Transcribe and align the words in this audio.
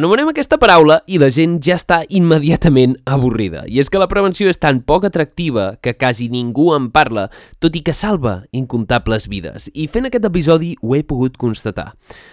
Anomenem 0.00 0.30
aquesta 0.30 0.56
paraula 0.56 0.94
i 1.12 1.18
la 1.20 1.26
gent 1.28 1.58
ja 1.60 1.74
està 1.76 1.98
immediatament 2.16 2.94
avorrida. 3.04 3.66
I 3.68 3.82
és 3.82 3.90
que 3.92 4.00
la 4.00 4.06
prevenció 4.08 4.48
és 4.48 4.56
tan 4.56 4.78
poc 4.80 5.04
atractiva 5.04 5.74
que 5.84 5.92
quasi 5.92 6.30
ningú 6.32 6.70
en 6.72 6.86
parla, 6.88 7.26
tot 7.60 7.74
i 7.76 7.82
que 7.84 7.92
salva 7.92 8.46
incomptables 8.56 9.26
vides. 9.28 9.66
I 9.76 9.90
fent 9.92 10.08
aquest 10.08 10.24
episodi 10.24 10.70
ho 10.80 10.94
he 10.96 11.02
pogut 11.04 11.36
constatar. 11.36 11.90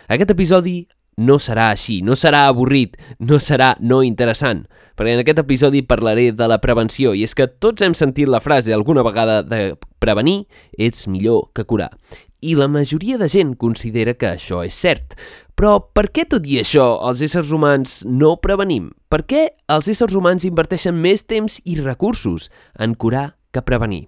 Aquest 0.07 0.31
episodi 0.31 0.77
no 1.19 1.35
serà 1.43 1.65
així, 1.73 1.97
no 2.07 2.15
serà 2.15 2.45
avorrit, 2.47 2.95
no 3.19 3.35
serà 3.43 3.73
no 3.83 3.99
interessant, 3.99 4.61
perquè 4.95 5.17
en 5.17 5.23
aquest 5.25 5.41
episodi 5.43 5.81
parlaré 5.83 6.29
de 6.31 6.47
la 6.47 6.61
prevenció 6.63 7.11
i 7.11 7.25
és 7.27 7.35
que 7.35 7.49
tots 7.51 7.83
hem 7.83 7.97
sentit 7.99 8.31
la 8.31 8.39
frase 8.39 8.71
alguna 8.71 9.03
vegada 9.03 9.41
de 9.43 9.73
prevenir 9.99 10.45
ets 10.79 11.09
millor 11.11 11.49
que 11.51 11.67
curar. 11.67 11.91
I 12.39 12.55
la 12.55 12.69
majoria 12.71 13.17
de 13.17 13.27
gent 13.27 13.55
considera 13.59 14.13
que 14.13 14.29
això 14.37 14.61
és 14.63 14.77
cert. 14.77 15.17
Però 15.57 15.79
per 15.81 16.11
què 16.13 16.27
tot 16.29 16.45
i 16.45 16.59
això 16.61 16.83
els 17.09 17.23
éssers 17.25 17.49
humans 17.49 18.03
no 18.05 18.35
prevenim? 18.37 18.91
Per 19.09 19.23
què 19.25 19.47
els 19.73 19.87
éssers 19.89 20.13
humans 20.13 20.45
inverteixen 20.45 20.93
més 21.01 21.25
temps 21.25 21.57
i 21.65 21.79
recursos 21.81 22.51
en 22.77 22.93
curar 22.93 23.31
que 23.49 23.65
prevenir? 23.65 24.05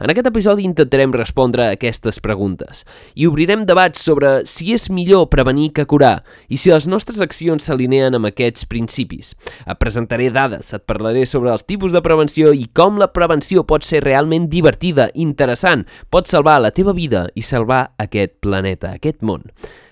En 0.00 0.12
aquest 0.12 0.28
episodi 0.28 0.66
intentarem 0.68 1.14
respondre 1.16 1.64
a 1.64 1.72
aquestes 1.76 2.20
preguntes 2.20 2.84
i 3.14 3.24
obrirem 3.30 3.64
debats 3.68 4.04
sobre 4.04 4.42
si 4.48 4.74
és 4.76 4.88
millor 4.92 5.30
prevenir 5.32 5.70
que 5.76 5.88
curar 5.88 6.22
i 6.52 6.60
si 6.60 6.72
les 6.72 6.88
nostres 6.88 7.24
accions 7.24 7.64
s'alineen 7.64 8.16
amb 8.16 8.28
aquests 8.28 8.68
principis. 8.68 9.32
Et 9.64 9.80
presentaré 9.80 10.28
dades, 10.28 10.72
et 10.76 10.84
parlaré 10.84 11.24
sobre 11.24 11.52
els 11.52 11.64
tipus 11.64 11.96
de 11.96 12.04
prevenció 12.04 12.52
i 12.52 12.68
com 12.76 13.00
la 13.00 13.12
prevenció 13.12 13.64
pot 13.64 13.88
ser 13.88 14.04
realment 14.04 14.50
divertida, 14.52 15.08
interessant, 15.14 15.88
pot 16.12 16.28
salvar 16.28 16.60
la 16.60 16.76
teva 16.76 16.92
vida 16.92 17.30
i 17.32 17.44
salvar 17.44 17.86
aquest 17.96 18.40
planeta, 18.44 18.98
aquest 19.00 19.24
món. 19.24 19.48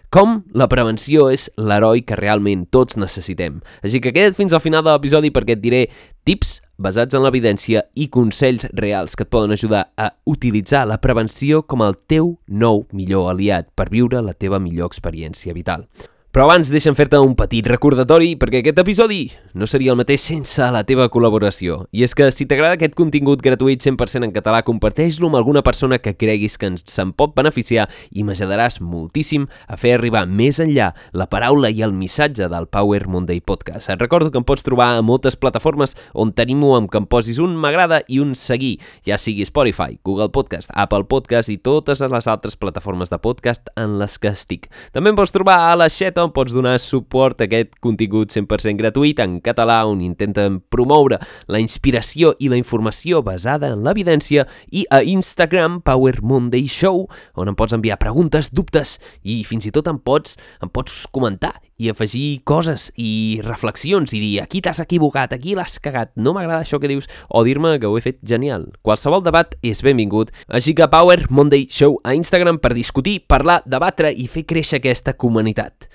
Com 0.09 0.39
la 0.56 0.70
prevenció 0.73 1.27
és 1.28 1.51
l'heroi 1.61 2.01
que 2.09 2.17
realment 2.17 2.62
tots 2.73 2.97
necessitem. 2.97 3.59
Així 3.84 4.01
que 4.01 4.14
queda't 4.17 4.39
fins 4.39 4.55
al 4.56 4.62
final 4.64 4.81
de 4.87 4.95
l'episodi 4.95 5.28
perquè 5.28 5.53
et 5.59 5.61
diré 5.61 5.83
tips 6.25 6.55
basats 6.81 7.12
en 7.12 7.27
l'evidència 7.27 7.83
i 7.92 8.06
consells 8.09 8.64
reals 8.73 9.12
que 9.12 9.27
et 9.27 9.33
poden 9.34 9.53
ajudar 9.53 9.91
a 10.01 10.09
utilitzar 10.25 10.86
la 10.89 10.97
prevenció 11.05 11.61
com 11.61 11.84
el 11.84 11.98
teu 12.09 12.39
nou 12.48 12.86
millor 12.97 13.34
aliat 13.34 13.69
per 13.77 13.91
viure 13.92 14.25
la 14.25 14.33
teva 14.33 14.56
millor 14.56 14.89
experiència 14.89 15.53
vital. 15.53 15.84
Però 16.29 16.45
abans 16.45 16.69
deixa'm 16.69 16.93
fer-te 16.93 17.17
un 17.25 17.31
petit 17.33 17.65
recordatori 17.65 18.34
perquè 18.37 18.61
aquest 18.61 18.77
episodi 18.83 19.23
no 19.57 19.65
seria 19.65 19.95
el 19.95 19.97
mateix 19.97 20.27
sense 20.29 20.67
la 20.75 20.83
teva 20.85 21.07
col·laboració. 21.09 21.79
I 21.89 22.03
és 22.05 22.12
que 22.12 22.27
si 22.29 22.45
t'agrada 22.45 22.77
aquest 22.77 22.93
contingut 22.98 23.41
gratuït 23.41 23.81
100% 23.81 24.27
en 24.27 24.35
català, 24.35 24.61
comparteix-lo 24.67 25.31
amb 25.31 25.39
alguna 25.41 25.62
persona 25.65 25.97
que 26.05 26.12
creguis 26.20 26.59
que 26.61 26.69
se'n 26.85 27.15
pot 27.17 27.33
beneficiar 27.33 27.87
i 28.12 28.27
m'ajudaràs 28.29 28.77
moltíssim 28.85 29.47
a 29.73 29.79
fer 29.81 29.95
arribar 29.97 30.27
més 30.29 30.59
enllà 30.61 30.91
la 31.17 31.29
paraula 31.33 31.70
i 31.73 31.81
el 31.87 31.95
missatge 31.97 32.51
del 32.53 32.69
Power 32.69 33.09
Monday 33.09 33.41
Podcast. 33.41 33.89
Et 33.89 34.05
recordo 34.05 34.29
que 34.29 34.37
em 34.37 34.45
pots 34.45 34.67
trobar 34.69 34.91
a 34.98 35.01
moltes 35.01 35.33
plataformes 35.41 35.97
on 36.13 36.35
tenim-ho 36.37 36.75
amb 36.77 36.92
que 36.92 37.01
em 37.01 37.09
posis 37.09 37.41
un 37.41 37.57
m'agrada 37.57 38.03
i 38.05 38.20
un 38.20 38.37
seguir, 38.37 38.75
ja 39.09 39.17
sigui 39.17 39.48
Spotify, 39.48 39.97
Google 40.05 40.29
Podcast, 40.29 40.69
Apple 40.77 41.09
Podcast 41.09 41.48
i 41.48 41.57
totes 41.57 42.05
les 42.05 42.29
altres 42.29 42.61
plataformes 42.61 43.09
de 43.09 43.17
podcast 43.17 43.73
en 43.81 43.97
les 43.97 44.20
que 44.20 44.36
estic. 44.36 44.69
També 44.92 45.17
em 45.17 45.17
pots 45.17 45.33
trobar 45.33 45.63
a 45.73 45.75
la 45.81 45.89
xeta 45.89 46.17
on 46.23 46.33
pots 46.34 46.55
donar 46.55 46.77
suport 46.83 47.40
a 47.40 47.46
aquest 47.46 47.77
contingut 47.84 48.33
100% 48.34 48.80
gratuït 48.80 49.20
en 49.23 49.39
català 49.45 49.79
on 49.89 50.02
intenten 50.05 50.58
promoure 50.73 51.20
la 51.46 51.61
inspiració 51.62 52.34
i 52.39 52.51
la 52.51 52.58
informació 52.58 53.23
basada 53.27 53.73
en 53.74 53.84
l'evidència 53.86 54.46
i 54.73 54.84
a 54.90 55.02
Instagram 55.02 55.80
Power 55.86 56.18
Monday 56.23 56.67
Show 56.68 57.07
on 57.39 57.52
em 57.52 57.58
pots 57.58 57.77
enviar 57.77 58.01
preguntes, 58.02 58.51
dubtes 58.51 58.96
i 59.23 59.42
fins 59.48 59.68
i 59.68 59.74
tot 59.74 59.90
em 59.90 59.98
pots, 60.02 60.39
em 60.62 60.70
pots 60.73 61.05
comentar 61.14 61.55
i 61.78 61.89
afegir 61.92 62.42
coses 62.42 62.89
i 62.98 63.40
reflexions 63.46 64.12
i 64.12 64.20
dir 64.20 64.33
aquí 64.42 64.61
t'has 64.61 64.83
equivocat, 64.83 65.33
aquí 65.33 65.55
l'has 65.55 65.78
cagat, 65.83 66.11
no 66.18 66.34
m'agrada 66.34 66.64
això 66.64 66.80
que 66.83 66.90
dius, 66.90 67.06
o 67.30 67.44
dir-me 67.46 67.77
que 67.78 67.86
ho 67.86 67.96
he 67.96 68.02
fet 68.02 68.18
genial. 68.27 68.66
Qualsevol 68.83 69.22
debat 69.22 69.55
és 69.62 69.83
benvingut, 69.86 70.34
així 70.50 70.74
que 70.74 70.90
Power 70.90 71.28
Monday 71.30 71.68
Show 71.70 72.00
a 72.02 72.16
Instagram 72.18 72.58
per 72.58 72.74
discutir, 72.74 73.20
parlar, 73.30 73.62
debatre 73.64 74.11
i 74.11 74.27
fer 74.27 74.44
créixer 74.50 74.83
aquesta 74.83 75.14
comunitat. 75.14 75.86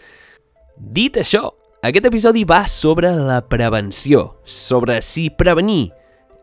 Dit 0.80 1.20
això, 1.20 1.52
aquest 1.84 2.08
episodi 2.08 2.48
va 2.48 2.64
sobre 2.72 3.12
la 3.20 3.42
prevenció, 3.44 4.40
sobre 4.48 5.02
si 5.04 5.28
prevenir 5.30 5.92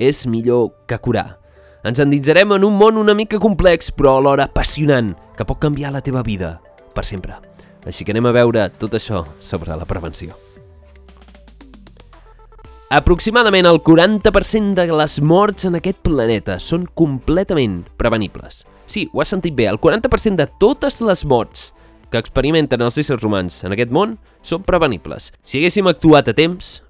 és 0.00 0.26
millor 0.28 0.74
que 0.88 1.00
curar. 1.00 1.40
Ens 1.80 2.00
endinsarem 2.02 2.52
en 2.58 2.66
un 2.68 2.76
món 2.76 3.00
una 3.00 3.16
mica 3.16 3.40
complex 3.40 3.88
però 3.96 4.18
alhora 4.18 4.50
apassionant 4.50 5.14
que 5.36 5.48
pot 5.48 5.60
canviar 5.62 5.94
la 5.96 6.04
teva 6.04 6.20
vida 6.20 6.58
per 6.92 7.08
sempre. 7.08 7.49
Així 7.86 8.04
que 8.04 8.12
anem 8.12 8.28
a 8.28 8.34
veure 8.36 8.68
tot 8.80 8.94
això 8.96 9.24
sobre 9.40 9.76
la 9.76 9.88
prevenció. 9.88 10.36
Aproximadament 12.90 13.68
el 13.70 13.78
40% 13.86 14.74
de 14.74 14.86
les 14.90 15.20
morts 15.22 15.68
en 15.68 15.78
aquest 15.78 16.00
planeta 16.02 16.56
són 16.58 16.88
completament 16.98 17.84
prevenibles. 17.96 18.64
Sí, 18.90 19.04
ho 19.14 19.22
has 19.22 19.30
sentit 19.30 19.54
bé, 19.54 19.68
el 19.70 19.78
40% 19.78 20.34
de 20.40 20.48
totes 20.58 20.98
les 21.06 21.22
morts 21.22 21.68
que 22.10 22.18
experimenten 22.18 22.82
els 22.82 22.98
éssers 22.98 23.22
humans 23.22 23.60
en 23.62 23.76
aquest 23.76 23.94
món 23.94 24.16
són 24.42 24.66
prevenibles. 24.66 25.30
Si 25.46 25.60
haguéssim 25.60 25.86
actuat 25.86 26.32
a 26.32 26.34
temps, 26.34 26.80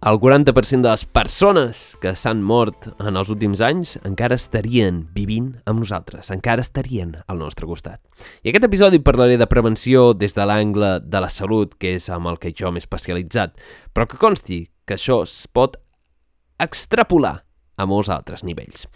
el 0.00 0.16
40% 0.16 0.80
de 0.80 0.88
les 0.88 1.04
persones 1.04 1.80
que 2.00 2.14
s'han 2.16 2.40
mort 2.40 2.86
en 3.04 3.18
els 3.20 3.28
últims 3.28 3.60
anys 3.60 3.98
encara 4.08 4.38
estarien 4.38 5.02
vivint 5.12 5.50
amb 5.68 5.82
nosaltres, 5.82 6.30
encara 6.32 6.64
estarien 6.64 7.18
al 7.28 7.40
nostre 7.42 7.68
costat. 7.68 8.00
I 8.40 8.48
aquest 8.48 8.64
episodi 8.64 9.02
parlaré 9.04 9.36
de 9.36 9.48
prevenció 9.50 10.14
des 10.16 10.32
de 10.36 10.46
l'angle 10.48 10.94
de 11.04 11.20
la 11.20 11.28
salut, 11.28 11.76
que 11.76 11.98
és 11.98 12.08
amb 12.08 12.32
el 12.32 12.40
que 12.40 12.54
jo 12.56 12.72
m'he 12.72 12.80
especialitzat, 12.80 13.60
però 13.92 14.08
que 14.08 14.20
consti 14.20 14.62
que 14.88 14.96
això 14.96 15.20
es 15.26 15.44
pot 15.52 15.76
extrapolar 16.60 17.42
a 17.76 17.88
molts 17.88 18.08
altres 18.08 18.44
nivells. 18.44 18.88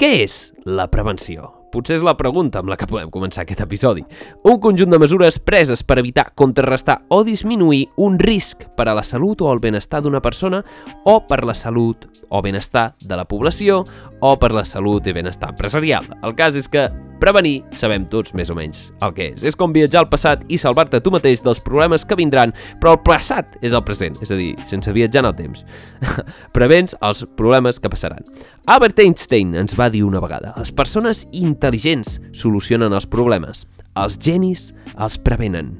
Què 0.00 0.12
és 0.24 0.40
la 0.64 0.88
prevenció? 0.92 1.52
Potser 1.76 1.98
és 1.98 2.04
la 2.06 2.14
pregunta 2.16 2.62
amb 2.62 2.70
la 2.72 2.76
que 2.80 2.86
podem 2.88 3.10
començar 3.12 3.42
aquest 3.42 3.60
episodi. 3.60 4.00
Un 4.48 4.56
conjunt 4.64 4.88
de 4.88 4.96
mesures 4.96 5.36
preses 5.44 5.82
per 5.84 5.98
evitar, 6.00 6.30
contrarrestar 6.32 7.02
o 7.12 7.18
disminuir 7.20 7.82
un 8.00 8.16
risc 8.16 8.64
per 8.78 8.86
a 8.88 8.94
la 8.96 9.04
salut 9.04 9.44
o 9.44 9.50
el 9.52 9.60
benestar 9.60 10.00
d'una 10.00 10.22
persona 10.24 10.62
o 11.04 11.18
per 11.28 11.42
la 11.44 11.52
salut 11.52 12.06
o 12.30 12.40
benestar 12.40 12.94
de 13.04 13.20
la 13.20 13.26
població 13.28 13.82
o 14.20 14.36
per 14.40 14.52
la 14.54 14.64
salut 14.64 15.06
i 15.06 15.14
benestar 15.16 15.52
empresarial. 15.52 16.06
El 16.24 16.34
cas 16.38 16.56
és 16.56 16.68
que 16.70 16.86
prevenir 17.20 17.62
sabem 17.76 18.04
tots 18.10 18.34
més 18.36 18.50
o 18.52 18.56
menys 18.56 18.90
el 19.04 19.14
que 19.16 19.30
és. 19.32 19.44
És 19.46 19.56
com 19.56 19.74
viatjar 19.74 20.02
al 20.04 20.10
passat 20.12 20.44
i 20.52 20.58
salvar-te 20.60 21.00
tu 21.00 21.12
mateix 21.14 21.42
dels 21.44 21.60
problemes 21.64 22.04
que 22.04 22.18
vindran, 22.18 22.52
però 22.80 22.96
el 22.96 23.00
passat 23.06 23.56
és 23.64 23.76
el 23.76 23.84
present, 23.86 24.18
és 24.24 24.32
a 24.32 24.38
dir, 24.38 24.52
sense 24.68 24.92
viatjar 24.92 25.24
en 25.24 25.30
el 25.30 25.38
temps. 25.38 25.64
Prevens 26.56 26.96
els 27.06 27.24
problemes 27.38 27.80
que 27.80 27.92
passaran. 27.92 28.24
Albert 28.66 29.00
Einstein 29.04 29.54
ens 29.56 29.76
va 29.78 29.90
dir 29.92 30.04
una 30.06 30.22
vegada, 30.22 30.54
les 30.58 30.72
persones 30.72 31.26
intel·ligents 31.32 32.20
solucionen 32.36 32.96
els 32.96 33.08
problemes, 33.08 33.66
els 33.96 34.20
genis 34.20 34.70
els 34.96 35.18
prevenen. 35.18 35.74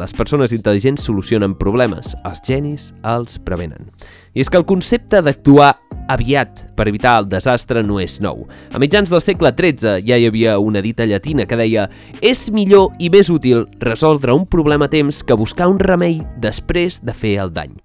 Les 0.00 0.14
persones 0.16 0.54
intel·ligents 0.56 1.02
solucionen 1.04 1.52
problemes, 1.60 2.14
els 2.24 2.40
genis 2.46 2.92
els 3.04 3.36
prevenen. 3.44 3.90
I 4.32 4.40
és 4.40 4.48
que 4.48 4.56
el 4.56 4.64
concepte 4.64 5.20
d'actuar 5.20 5.74
aviat 6.12 6.62
per 6.76 6.88
evitar 6.90 7.18
el 7.22 7.28
desastre 7.30 7.82
no 7.84 7.98
és 8.02 8.18
nou. 8.24 8.46
A 8.72 8.80
mitjans 8.82 9.12
del 9.12 9.22
segle 9.24 9.52
XIII 9.56 10.02
ja 10.06 10.18
hi 10.18 10.26
havia 10.28 10.58
una 10.58 10.82
dita 10.84 11.06
llatina 11.08 11.46
que 11.48 11.58
deia 11.58 11.88
«És 12.20 12.48
millor 12.52 12.92
i 13.00 13.10
més 13.12 13.30
útil 13.32 13.66
resoldre 13.80 14.34
un 14.36 14.46
problema 14.46 14.88
a 14.88 14.92
temps 14.92 15.22
que 15.24 15.38
buscar 15.38 15.70
un 15.72 15.80
remei 15.80 16.20
després 16.42 17.00
de 17.02 17.16
fer 17.16 17.38
el 17.42 17.54
dany» 17.54 17.78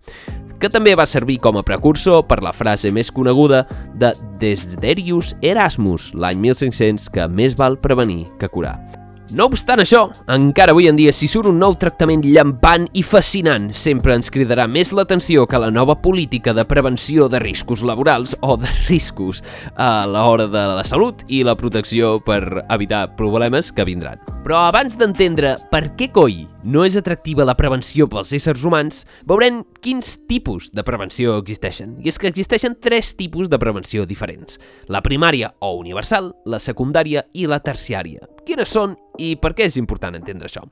que 0.57 0.71
també 0.73 0.95
va 0.97 1.05
servir 1.05 1.37
com 1.37 1.59
a 1.59 1.65
precursor 1.65 2.23
per 2.25 2.39
la 2.41 2.53
frase 2.55 2.89
més 2.89 3.11
coneguda 3.13 3.63
de 4.01 4.13
Desiderius 4.41 5.35
Erasmus 5.45 6.11
l'any 6.17 6.41
1500 6.49 7.11
que 7.13 7.27
més 7.29 7.57
val 7.57 7.77
prevenir 7.77 8.25
que 8.41 8.49
curar. 8.49 9.06
No 9.27 9.49
obstant 9.49 9.81
això, 9.83 10.05
encara 10.31 10.71
avui 10.71 10.85
en 10.87 10.95
dia 10.95 11.11
si 11.11 11.27
surt 11.27 11.49
un 11.49 11.57
nou 11.59 11.73
tractament 11.75 12.21
llampant 12.23 12.85
i 12.95 13.01
fascinant, 13.03 13.65
sempre 13.75 14.15
ens 14.15 14.31
cridarà 14.31 14.69
més 14.71 14.93
l'atenció 14.95 15.43
que 15.51 15.59
la 15.59 15.67
nova 15.67 15.97
política 15.99 16.53
de 16.55 16.63
prevenció 16.63 17.27
de 17.27 17.41
riscos 17.43 17.83
laborals 17.83 18.37
o 18.39 18.55
de 18.55 18.71
riscos 18.87 19.43
a 19.75 20.07
l'hora 20.07 20.47
de 20.47 20.63
la 20.79 20.85
salut 20.87 21.25
i 21.27 21.43
la 21.43 21.57
protecció 21.59 22.21
per 22.23 22.63
evitar 22.71 23.17
problemes 23.19 23.73
que 23.75 23.87
vindran. 23.87 24.23
Però 24.47 24.63
abans 24.69 24.95
d'entendre 24.95 25.57
per 25.73 25.89
què 25.99 26.07
coi 26.15 26.45
no 26.67 26.83
és 26.83 26.97
atractiva 26.99 27.45
la 27.47 27.55
prevenció 27.55 28.09
pels 28.11 28.33
éssers 28.35 28.65
humans, 28.67 29.05
veurem 29.27 29.61
quins 29.79 30.17
tipus 30.27 30.67
de 30.75 30.83
prevenció 30.83 31.37
existeixen. 31.39 31.93
I 32.03 32.11
és 32.11 32.19
que 32.19 32.27
existeixen 32.27 32.75
tres 32.83 33.13
tipus 33.15 33.47
de 33.47 33.59
prevenció 33.61 34.03
diferents. 34.05 34.59
La 34.91 34.99
primària 35.05 35.53
o 35.63 35.71
universal, 35.79 36.33
la 36.43 36.59
secundària 36.59 37.23
i 37.31 37.47
la 37.47 37.61
terciària. 37.63 38.27
Quines 38.43 38.67
són 38.67 38.97
i 39.23 39.37
per 39.39 39.53
què 39.55 39.69
és 39.71 39.79
important 39.79 40.19
entendre 40.19 40.51
això? 40.51 40.65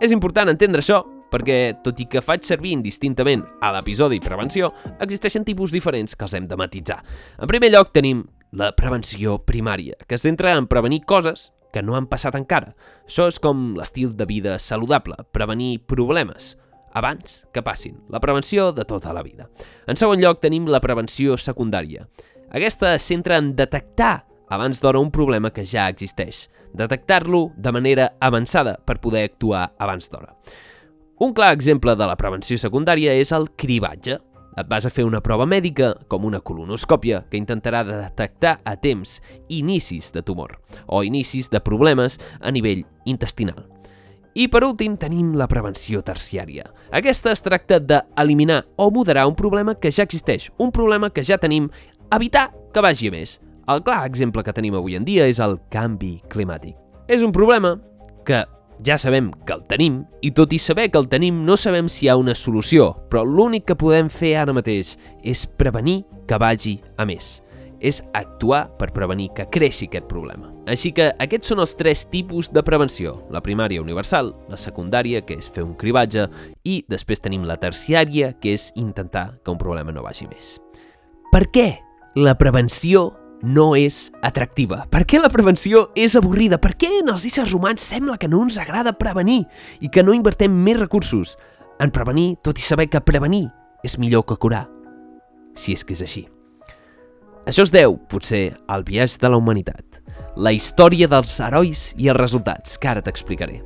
És 0.00 0.16
important 0.16 0.48
entendre 0.48 0.80
això 0.80 1.02
perquè, 1.32 1.58
tot 1.84 2.00
i 2.00 2.08
que 2.08 2.24
faig 2.24 2.48
servir 2.48 2.72
indistintament 2.72 3.44
a 3.60 3.74
l'episodi 3.76 4.20
prevenció, 4.24 4.72
existeixen 5.04 5.44
tipus 5.44 5.72
diferents 5.72 6.16
que 6.16 6.28
els 6.28 6.36
hem 6.36 6.48
de 6.48 6.56
matitzar. 6.56 7.02
En 7.36 7.48
primer 7.48 7.72
lloc 7.72 7.92
tenim 7.92 8.24
la 8.56 8.72
prevenció 8.76 9.38
primària, 9.44 10.00
que 10.08 10.16
es 10.16 10.24
centra 10.24 10.56
en 10.56 10.68
prevenir 10.68 11.04
coses 11.08 11.50
que 11.72 11.82
no 11.82 11.96
han 11.96 12.08
passat 12.10 12.36
encara. 12.38 12.74
Això 13.06 13.26
és 13.30 13.40
com 13.42 13.72
l'estil 13.78 14.12
de 14.16 14.26
vida 14.28 14.58
saludable, 14.62 15.16
prevenir 15.32 15.82
problemes 15.88 16.56
abans 16.92 17.46
que 17.52 17.62
passin, 17.64 17.96
la 18.12 18.20
prevenció 18.20 18.70
de 18.72 18.84
tota 18.84 19.12
la 19.16 19.22
vida. 19.24 19.48
En 19.88 19.96
segon 19.96 20.20
lloc 20.20 20.42
tenim 20.42 20.68
la 20.68 20.82
prevenció 20.84 21.38
secundària. 21.40 22.06
Aquesta 22.52 22.92
es 22.94 23.06
centra 23.08 23.38
en 23.40 23.54
detectar 23.56 24.26
abans 24.52 24.82
d'hora 24.82 25.00
un 25.00 25.10
problema 25.10 25.50
que 25.50 25.64
ja 25.64 25.88
existeix, 25.88 26.50
detectar-lo 26.76 27.50
de 27.56 27.72
manera 27.72 28.10
avançada 28.20 28.76
per 28.84 29.00
poder 29.00 29.24
actuar 29.24 29.70
abans 29.78 30.10
d'hora. 30.12 30.36
Un 31.22 31.32
clar 31.32 31.52
exemple 31.54 31.94
de 31.96 32.06
la 32.08 32.18
prevenció 32.20 32.58
secundària 32.58 33.14
és 33.16 33.32
el 33.32 33.48
cribatge, 33.56 34.18
et 34.56 34.68
vas 34.68 34.86
a 34.86 34.90
fer 34.92 35.04
una 35.06 35.22
prova 35.24 35.46
mèdica, 35.48 35.92
com 36.08 36.26
una 36.28 36.40
colonoscòpia, 36.40 37.24
que 37.30 37.40
intentarà 37.40 37.82
detectar 37.86 38.58
a 38.64 38.76
temps 38.76 39.20
inicis 39.48 40.12
de 40.12 40.22
tumor 40.22 40.58
o 40.86 41.02
inicis 41.04 41.50
de 41.50 41.60
problemes 41.60 42.18
a 42.40 42.52
nivell 42.52 42.84
intestinal. 43.04 43.64
I 44.32 44.46
per 44.48 44.62
últim 44.64 44.94
tenim 44.96 45.34
la 45.36 45.44
prevenció 45.48 46.00
terciària. 46.00 46.70
Aquesta 46.92 47.34
es 47.34 47.44
tracta 47.44 47.76
d'eliminar 47.80 48.62
o 48.80 48.88
moderar 48.90 49.26
un 49.28 49.36
problema 49.36 49.74
que 49.76 49.92
ja 49.92 50.06
existeix, 50.06 50.48
un 50.56 50.72
problema 50.72 51.10
que 51.12 51.24
ja 51.24 51.36
tenim, 51.36 51.68
evitar 52.10 52.48
que 52.72 52.80
vagi 52.80 53.10
a 53.12 53.12
més. 53.12 53.38
El 53.68 53.84
clar 53.84 54.06
exemple 54.08 54.42
que 54.42 54.54
tenim 54.56 54.74
avui 54.74 54.96
en 54.96 55.04
dia 55.04 55.28
és 55.28 55.38
el 55.40 55.58
canvi 55.70 56.16
climàtic. 56.32 56.74
És 57.12 57.22
un 57.22 57.32
problema 57.32 57.76
que 58.24 58.40
ja 58.84 58.98
sabem 58.98 59.30
que 59.46 59.54
el 59.54 59.62
tenim, 59.68 60.02
i 60.22 60.32
tot 60.34 60.52
i 60.52 60.58
saber 60.58 60.88
que 60.90 60.98
el 60.98 61.08
tenim 61.10 61.42
no 61.46 61.56
sabem 61.56 61.88
si 61.90 62.06
hi 62.06 62.10
ha 62.10 62.18
una 62.18 62.34
solució, 62.34 62.92
però 63.10 63.22
l'únic 63.26 63.66
que 63.70 63.78
podem 63.78 64.10
fer 64.10 64.34
ara 64.40 64.54
mateix 64.54 64.96
és 65.22 65.46
prevenir 65.46 66.02
que 66.28 66.38
vagi 66.38 66.80
a 66.98 67.06
més. 67.08 67.40
És 67.82 67.98
actuar 68.14 68.68
per 68.78 68.92
prevenir 68.94 69.32
que 69.34 69.48
creixi 69.50 69.88
aquest 69.88 70.06
problema. 70.06 70.52
Així 70.70 70.92
que 70.94 71.08
aquests 71.18 71.50
són 71.50 71.62
els 71.64 71.74
tres 71.74 72.04
tipus 72.06 72.46
de 72.54 72.62
prevenció. 72.62 73.16
La 73.34 73.42
primària 73.42 73.82
universal, 73.82 74.30
la 74.48 74.58
secundària, 74.58 75.24
que 75.26 75.34
és 75.34 75.50
fer 75.50 75.64
un 75.66 75.74
cribatge, 75.74 76.28
i 76.62 76.84
després 76.86 77.22
tenim 77.22 77.42
la 77.48 77.58
terciària, 77.58 78.36
que 78.38 78.54
és 78.54 78.70
intentar 78.78 79.32
que 79.42 79.50
un 79.50 79.58
problema 79.58 79.90
no 79.90 80.06
vagi 80.06 80.30
més. 80.30 80.60
Per 81.34 81.48
què 81.50 81.72
la 82.14 82.36
prevenció 82.38 83.08
no 83.42 83.72
és 83.76 84.10
atractiva? 84.22 84.86
Per 84.90 85.02
què 85.06 85.20
la 85.20 85.30
prevenció 85.32 85.88
és 85.98 86.14
avorrida? 86.18 86.58
Per 86.62 86.74
què 86.78 86.90
en 87.00 87.10
els 87.12 87.26
éssers 87.28 87.54
humans 87.54 87.82
sembla 87.82 88.18
que 88.18 88.30
no 88.30 88.42
ens 88.46 88.58
agrada 88.62 88.94
prevenir 88.98 89.42
i 89.80 89.90
que 89.90 90.04
no 90.06 90.14
invertem 90.14 90.54
més 90.64 90.78
recursos 90.78 91.36
en 91.82 91.90
prevenir, 91.90 92.36
tot 92.42 92.58
i 92.58 92.64
saber 92.64 92.88
que 92.88 93.02
prevenir 93.02 93.48
és 93.82 93.98
millor 93.98 94.24
que 94.26 94.38
curar? 94.38 94.68
Si 95.58 95.74
és 95.74 95.82
que 95.84 95.96
és 95.96 96.04
així. 96.06 96.28
Això 97.42 97.66
es 97.66 97.72
deu, 97.74 97.96
potser, 98.08 98.52
al 98.70 98.84
viatge 98.86 99.18
de 99.18 99.28
la 99.28 99.38
humanitat, 99.40 99.98
la 100.38 100.52
història 100.54 101.08
dels 101.10 101.34
herois 101.42 101.88
i 101.98 102.06
els 102.08 102.20
resultats, 102.20 102.78
que 102.78 102.88
ara 102.88 103.02
t'explicaré. 103.02 103.58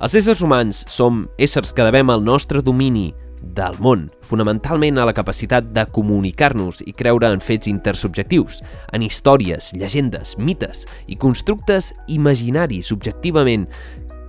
Els 0.00 0.14
éssers 0.16 0.40
humans 0.46 0.84
som 0.88 1.24
éssers 1.36 1.74
que 1.76 1.84
devem 1.84 2.08
el 2.14 2.22
nostre 2.24 2.62
domini 2.64 3.10
del 3.40 3.78
món, 3.82 4.08
fonamentalment 4.26 4.98
a 4.98 5.06
la 5.08 5.14
capacitat 5.16 5.70
de 5.74 5.84
comunicar-nos 5.92 6.82
i 6.86 6.94
creure 6.96 7.30
en 7.32 7.40
fets 7.42 7.70
intersubjectius, 7.70 8.60
en 8.92 9.02
històries, 9.06 9.72
llegendes, 9.74 10.36
mites 10.38 10.86
i 11.08 11.16
constructes 11.16 11.92
imaginaris 12.08 12.92
subjectivament, 12.92 13.66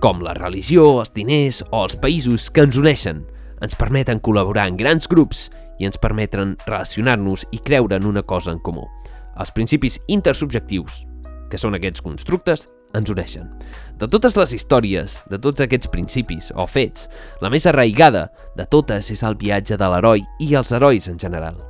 com 0.02 0.22
la 0.24 0.34
religió, 0.34 0.98
els 1.00 1.12
diners 1.14 1.62
o 1.70 1.84
els 1.84 1.94
països 2.02 2.48
que 2.50 2.64
ens 2.66 2.80
uneixen, 2.80 3.22
ens 3.62 3.78
permeten 3.78 4.18
col·laborar 4.18 4.66
en 4.68 4.76
grans 4.80 5.06
grups 5.06 5.46
i 5.78 5.86
ens 5.86 6.00
permeten 6.02 6.56
relacionar-nos 6.66 7.46
i 7.54 7.62
creure 7.62 7.96
en 8.00 8.08
una 8.10 8.24
cosa 8.26 8.50
en 8.50 8.58
comú. 8.58 8.88
Els 9.38 9.52
principis 9.54 10.00
intersubjectius, 10.10 11.04
que 11.48 11.60
són 11.60 11.78
aquests 11.78 12.02
constructes, 12.02 12.66
ens 12.94 13.10
uneixen. 13.12 13.48
De 13.98 14.08
totes 14.10 14.36
les 14.36 14.52
històries, 14.56 15.18
de 15.30 15.38
tots 15.38 15.62
aquests 15.62 15.90
principis 15.92 16.50
o 16.56 16.66
fets, 16.66 17.08
la 17.42 17.50
més 17.52 17.66
arraigada 17.70 18.28
de 18.58 18.66
totes 18.66 19.12
és 19.14 19.22
el 19.22 19.36
viatge 19.38 19.78
de 19.78 19.90
l'heroi 19.92 20.24
i 20.42 20.54
els 20.58 20.72
herois 20.72 21.08
en 21.08 21.20
general. 21.22 21.60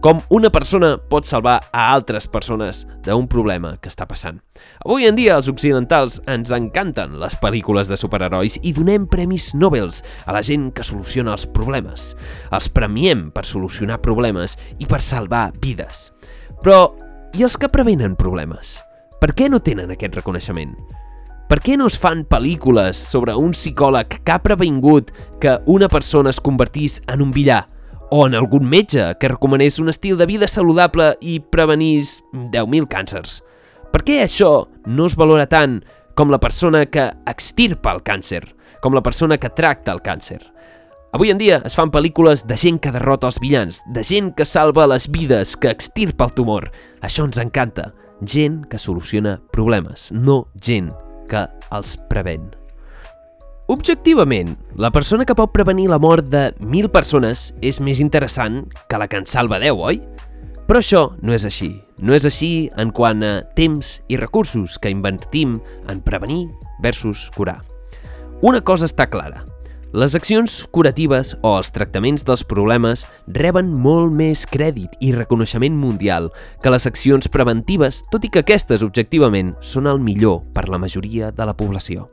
Com 0.00 0.22
una 0.32 0.48
persona 0.48 0.94
pot 0.96 1.26
salvar 1.28 1.58
a 1.76 1.82
altres 1.92 2.24
persones 2.24 2.86
d'un 3.04 3.26
problema 3.28 3.74
que 3.76 3.90
està 3.90 4.06
passant. 4.08 4.38
Avui 4.80 5.04
en 5.04 5.18
dia 5.18 5.34
els 5.36 5.50
occidentals 5.52 6.22
ens 6.24 6.54
encanten 6.56 7.18
les 7.20 7.36
pel·lícules 7.42 7.92
de 7.92 8.00
superherois 8.00 8.56
i 8.64 8.72
donem 8.72 9.04
premis 9.12 9.50
Nobels 9.52 10.00
a 10.24 10.32
la 10.32 10.40
gent 10.40 10.70
que 10.72 10.86
soluciona 10.88 11.36
els 11.36 11.44
problemes. 11.52 12.14
Els 12.48 12.72
premiem 12.72 13.28
per 13.34 13.44
solucionar 13.44 14.00
problemes 14.00 14.56
i 14.80 14.88
per 14.88 15.04
salvar 15.04 15.50
vides. 15.60 16.08
Però, 16.64 16.86
i 17.36 17.44
els 17.44 17.60
que 17.60 17.68
prevenen 17.68 18.16
problemes? 18.16 18.78
Per 19.20 19.34
què 19.36 19.50
no 19.52 19.58
tenen 19.60 19.90
aquest 19.92 20.14
reconeixement? 20.16 20.70
Per 21.50 21.58
què 21.60 21.74
no 21.76 21.90
es 21.90 21.96
fan 22.00 22.22
pel·lícules 22.24 22.96
sobre 23.10 23.34
un 23.36 23.50
psicòleg 23.52 24.14
que 24.24 24.32
ha 24.32 24.40
previngut 24.40 25.10
que 25.42 25.58
una 25.68 25.90
persona 25.92 26.32
es 26.32 26.40
convertís 26.40 27.02
en 27.04 27.20
un 27.20 27.34
billar? 27.34 27.66
O 28.16 28.22
en 28.24 28.38
algun 28.38 28.64
metge 28.64 29.10
que 29.20 29.28
recomanés 29.28 29.76
un 29.78 29.92
estil 29.92 30.16
de 30.16 30.24
vida 30.24 30.48
saludable 30.48 31.10
i 31.20 31.36
prevenís 31.52 32.16
10.000 32.32 32.88
càncers? 32.88 33.42
Per 33.92 34.00
què 34.08 34.22
això 34.24 34.70
no 34.88 35.12
es 35.12 35.18
valora 35.20 35.44
tant 35.52 35.82
com 36.16 36.32
la 36.32 36.40
persona 36.40 36.86
que 36.88 37.10
extirpa 37.28 37.92
el 37.92 38.00
càncer, 38.00 38.40
com 38.80 38.96
la 38.96 39.04
persona 39.04 39.36
que 39.36 39.52
tracta 39.52 39.92
el 39.92 40.00
càncer? 40.00 40.40
Avui 41.12 41.28
en 41.28 41.36
dia 41.42 41.60
es 41.68 41.76
fan 41.76 41.92
pel·lícules 41.92 42.48
de 42.48 42.56
gent 42.56 42.80
que 42.80 42.94
derrota 42.94 43.28
els 43.28 43.42
villans, 43.42 43.84
de 43.92 44.00
gent 44.00 44.32
que 44.32 44.48
salva 44.48 44.88
les 44.88 45.10
vides, 45.12 45.58
que 45.60 45.68
extirpa 45.68 46.30
el 46.30 46.38
tumor. 46.38 46.70
Això 47.04 47.28
ens 47.28 47.36
encanta 47.42 47.90
gent 48.22 48.64
que 48.70 48.78
soluciona 48.78 49.40
problemes, 49.52 50.10
no 50.12 50.46
gent 50.60 50.90
que 51.30 51.46
els 51.70 51.96
prevén. 52.10 52.50
Objectivament, 53.70 54.56
la 54.74 54.90
persona 54.90 55.24
que 55.24 55.36
pot 55.38 55.52
prevenir 55.54 55.86
la 55.92 56.00
mort 56.02 56.26
de 56.26 56.48
mil 56.58 56.88
persones 56.90 57.52
és 57.62 57.78
més 57.78 58.00
interessant 58.02 58.64
que 58.90 58.98
la 58.98 59.06
que 59.06 59.20
en 59.20 59.28
salva 59.30 59.60
10, 59.62 59.78
oi? 59.78 60.00
Però 60.66 60.82
això 60.82 61.04
no 61.22 61.34
és 61.34 61.46
així. 61.46 61.72
No 61.98 62.14
és 62.16 62.26
així 62.26 62.70
en 62.78 62.90
quant 62.94 63.22
a 63.22 63.32
temps 63.54 64.00
i 64.10 64.18
recursos 64.18 64.76
que 64.78 64.90
invertim 64.90 65.60
en 65.86 66.02
prevenir 66.02 66.48
versus 66.82 67.28
curar. 67.36 67.60
Una 68.42 68.62
cosa 68.64 68.86
està 68.90 69.06
clara. 69.10 69.44
Les 69.90 70.14
accions 70.14 70.52
curatives 70.70 71.32
o 71.42 71.56
els 71.58 71.72
tractaments 71.74 72.22
dels 72.22 72.44
problemes 72.46 73.00
reben 73.34 73.72
molt 73.74 74.12
més 74.14 74.44
crèdit 74.46 74.92
i 75.02 75.10
reconeixement 75.16 75.74
mundial 75.74 76.28
que 76.62 76.70
les 76.70 76.86
accions 76.86 77.26
preventives, 77.26 78.04
tot 78.12 78.22
i 78.22 78.30
que 78.30 78.44
aquestes, 78.44 78.84
objectivament, 78.86 79.50
són 79.58 79.90
el 79.90 79.98
millor 79.98 80.44
per 80.54 80.68
la 80.70 80.78
majoria 80.78 81.32
de 81.34 81.48
la 81.48 81.56
població. 81.58 82.06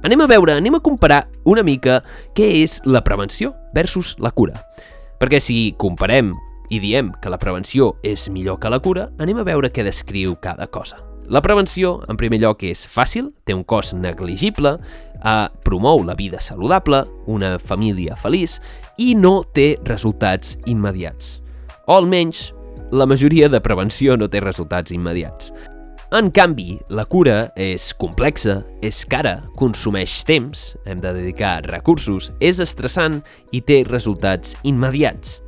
Anem 0.00 0.24
a 0.24 0.30
veure, 0.32 0.56
anem 0.56 0.80
a 0.80 0.80
comparar 0.80 1.26
una 1.44 1.60
mica 1.60 2.00
què 2.32 2.48
és 2.62 2.80
la 2.88 3.04
prevenció 3.04 3.52
versus 3.76 4.16
la 4.16 4.32
cura. 4.32 4.64
Perquè 5.20 5.36
si 5.36 5.60
comparem 5.76 6.32
i 6.72 6.80
diem 6.80 7.12
que 7.20 7.28
la 7.28 7.36
prevenció 7.36 7.92
és 8.00 8.30
millor 8.32 8.56
que 8.56 8.72
la 8.72 8.80
cura, 8.80 9.10
anem 9.20 9.44
a 9.44 9.50
veure 9.52 9.68
què 9.68 9.84
descriu 9.84 10.38
cada 10.40 10.72
cosa. 10.72 11.04
La 11.32 11.40
prevenció, 11.40 12.00
en 12.10 12.18
primer 12.18 12.40
lloc, 12.42 12.64
és 12.66 12.82
fàcil, 12.88 13.30
té 13.46 13.54
un 13.54 13.62
cost 13.62 13.94
negligible, 13.94 14.74
eh, 15.24 15.48
promou 15.64 16.02
la 16.04 16.14
vida 16.18 16.40
saludable, 16.40 17.04
una 17.26 17.58
família 17.58 18.16
feliç 18.16 18.58
i 18.98 19.14
no 19.14 19.40
té 19.54 19.76
resultats 19.86 20.58
immediats. 20.66 21.38
O 21.86 21.96
almenys, 21.96 22.50
la 22.92 23.06
majoria 23.06 23.48
de 23.48 23.60
prevenció 23.64 24.16
no 24.16 24.28
té 24.28 24.42
resultats 24.42 24.92
immediats. 24.92 25.52
En 26.12 26.28
canvi, 26.28 26.76
la 26.92 27.06
cura 27.08 27.46
és 27.56 27.86
complexa, 27.96 28.58
és 28.84 28.98
cara, 29.08 29.38
consumeix 29.56 30.18
temps, 30.28 30.74
hem 30.84 31.00
de 31.00 31.14
dedicar 31.16 31.62
recursos, 31.70 32.28
és 32.36 32.60
estressant 32.60 33.22
i 33.56 33.62
té 33.64 33.80
resultats 33.88 34.52
immediats. 34.68 35.38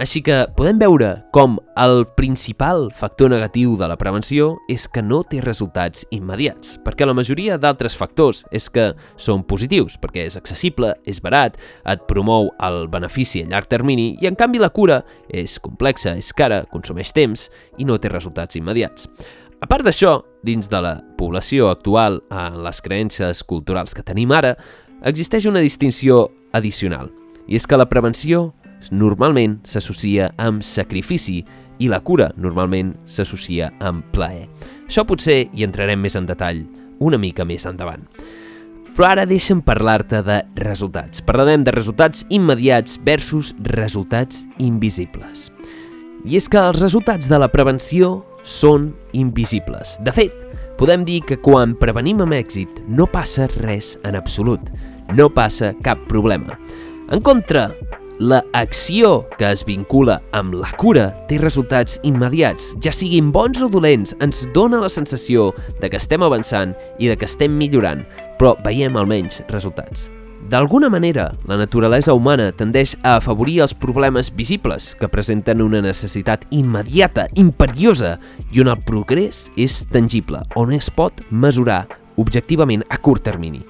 Així 0.00 0.22
que 0.24 0.38
podem 0.56 0.78
veure 0.80 1.10
com 1.36 1.58
el 1.76 2.06
principal 2.16 2.86
factor 2.96 3.30
negatiu 3.32 3.74
de 3.76 3.88
la 3.90 3.98
prevenció 4.00 4.54
és 4.72 4.86
que 4.88 5.02
no 5.04 5.20
té 5.28 5.42
resultats 5.44 6.06
immediats, 6.14 6.78
perquè 6.84 7.06
la 7.06 7.16
majoria 7.16 7.58
d'altres 7.60 7.96
factors 7.98 8.42
és 8.56 8.70
que 8.72 8.88
són 9.20 9.44
positius, 9.44 9.98
perquè 10.00 10.24
és 10.30 10.38
accessible, 10.40 10.94
és 11.04 11.20
barat, 11.20 11.58
et 11.84 12.06
promou 12.08 12.50
el 12.64 12.86
benefici 12.92 13.44
a 13.44 13.50
llarg 13.50 13.68
termini 13.68 14.14
i 14.22 14.30
en 14.30 14.38
canvi 14.38 14.62
la 14.62 14.72
cura 14.72 15.02
és 15.28 15.58
complexa, 15.60 16.16
és 16.16 16.32
cara, 16.32 16.64
consumeix 16.72 17.12
temps 17.12 17.50
i 17.76 17.84
no 17.84 18.00
té 18.00 18.08
resultats 18.12 18.56
immediats. 18.56 19.10
A 19.62 19.68
part 19.70 19.84
d'això, 19.86 20.16
dins 20.42 20.66
de 20.72 20.80
la 20.82 20.96
població 21.18 21.68
actual, 21.70 22.22
en 22.34 22.62
les 22.64 22.80
creences 22.82 23.44
culturals 23.46 23.94
que 23.94 24.02
tenim 24.02 24.32
ara, 24.34 24.56
existeix 25.06 25.46
una 25.46 25.62
distinció 25.62 26.30
addicional, 26.56 27.12
i 27.46 27.54
és 27.58 27.68
que 27.68 27.78
la 27.78 27.86
prevenció 27.90 28.48
normalment 28.90 29.60
s'associa 29.68 30.32
amb 30.42 30.64
sacrifici 30.66 31.42
i 31.82 31.88
la 31.90 32.00
cura 32.00 32.30
normalment 32.36 32.94
s'associa 33.06 33.70
amb 33.80 34.06
plaer. 34.14 34.48
Això 34.86 35.04
potser 35.08 35.44
hi 35.52 35.66
entrarem 35.66 36.00
més 36.02 36.16
en 36.18 36.26
detall 36.26 36.64
una 37.02 37.18
mica 37.18 37.46
més 37.48 37.66
endavant. 37.66 38.04
Però 38.92 39.08
ara 39.08 39.24
deixa'm 39.24 39.62
parlar-te 39.64 40.20
de 40.26 40.42
resultats. 40.60 41.22
Parlarem 41.24 41.64
de 41.64 41.72
resultats 41.72 42.26
immediats 42.28 42.98
versus 43.04 43.54
resultats 43.72 44.44
invisibles. 44.60 45.48
I 46.28 46.36
és 46.36 46.48
que 46.48 46.60
els 46.60 46.78
resultats 46.82 47.30
de 47.30 47.38
la 47.40 47.48
prevenció 47.50 48.18
són 48.44 48.90
invisibles. 49.16 49.96
De 50.04 50.12
fet, 50.12 50.34
podem 50.78 51.06
dir 51.08 51.22
que 51.24 51.40
quan 51.40 51.72
prevenim 51.80 52.20
amb 52.22 52.36
èxit 52.36 52.82
no 52.86 53.08
passa 53.10 53.48
res 53.56 53.96
en 54.04 54.18
absolut. 54.18 54.60
No 55.16 55.30
passa 55.32 55.72
cap 55.82 56.04
problema. 56.10 56.58
En 57.12 57.24
contra, 57.24 57.70
la 58.22 58.44
acció 58.52 59.26
que 59.36 59.50
es 59.50 59.64
vincula 59.66 60.20
amb 60.30 60.54
la 60.54 60.70
cura 60.78 61.08
té 61.26 61.40
resultats 61.42 61.98
immediats, 62.06 62.70
ja 62.84 62.92
siguin 62.94 63.32
bons 63.34 63.58
o 63.64 63.68
dolents, 63.72 64.14
ens 64.22 64.44
dona 64.54 64.78
la 64.84 64.90
sensació 64.92 65.50
de 65.80 65.90
que 65.90 65.98
estem 65.98 66.22
avançant 66.22 66.76
i 67.02 67.10
de 67.10 67.18
que 67.18 67.26
estem 67.26 67.56
millorant, 67.58 68.04
però 68.38 68.54
veiem 68.62 68.94
almenys 68.96 69.42
resultats. 69.50 70.06
D'alguna 70.52 70.88
manera, 70.90 71.28
la 71.50 71.58
naturalesa 71.58 72.14
humana 72.14 72.50
tendeix 72.54 72.94
a 73.02 73.16
afavorir 73.16 73.60
els 73.66 73.74
problemes 73.74 74.30
visibles 74.34 74.92
que 74.98 75.10
presenten 75.10 75.62
una 75.62 75.82
necessitat 75.82 76.46
immediata, 76.50 77.26
imperiosa, 77.34 78.18
i 78.54 78.62
on 78.62 78.70
el 78.70 78.82
progrés 78.86 79.48
és 79.58 79.82
tangible, 79.90 80.42
on 80.54 80.74
es 80.74 80.90
pot 80.94 81.24
mesurar 81.30 81.88
objectivament 82.22 82.86
a 82.90 82.98
curt 83.02 83.26
termini. 83.26 83.64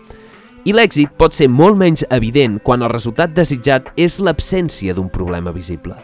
I 0.63 0.71
l'èxit 0.71 1.11
pot 1.19 1.35
ser 1.35 1.49
molt 1.51 1.75
menys 1.75 2.05
evident 2.15 2.61
quan 2.63 2.85
el 2.87 2.93
resultat 2.93 3.33
desitjat 3.35 3.89
és 3.99 4.21
l'absència 4.23 4.95
d'un 4.95 5.09
problema 5.11 5.51
visible. 5.51 5.97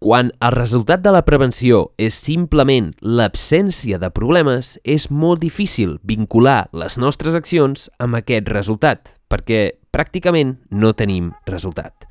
Quan 0.00 0.30
el 0.40 0.54
resultat 0.54 1.02
de 1.04 1.12
la 1.12 1.20
prevenció 1.26 1.90
és 2.00 2.16
simplement 2.16 2.94
l'absència 3.02 4.00
de 4.00 4.08
problemes, 4.08 4.78
és 4.88 5.10
molt 5.10 5.44
difícil 5.44 5.98
vincular 6.00 6.70
les 6.72 6.96
nostres 6.96 7.36
accions 7.36 7.90
amb 8.00 8.16
aquest 8.16 8.48
resultat, 8.48 9.18
perquè 9.28 9.74
pràcticament 9.92 10.56
no 10.70 10.94
tenim 10.96 11.34
resultat. 11.44 12.07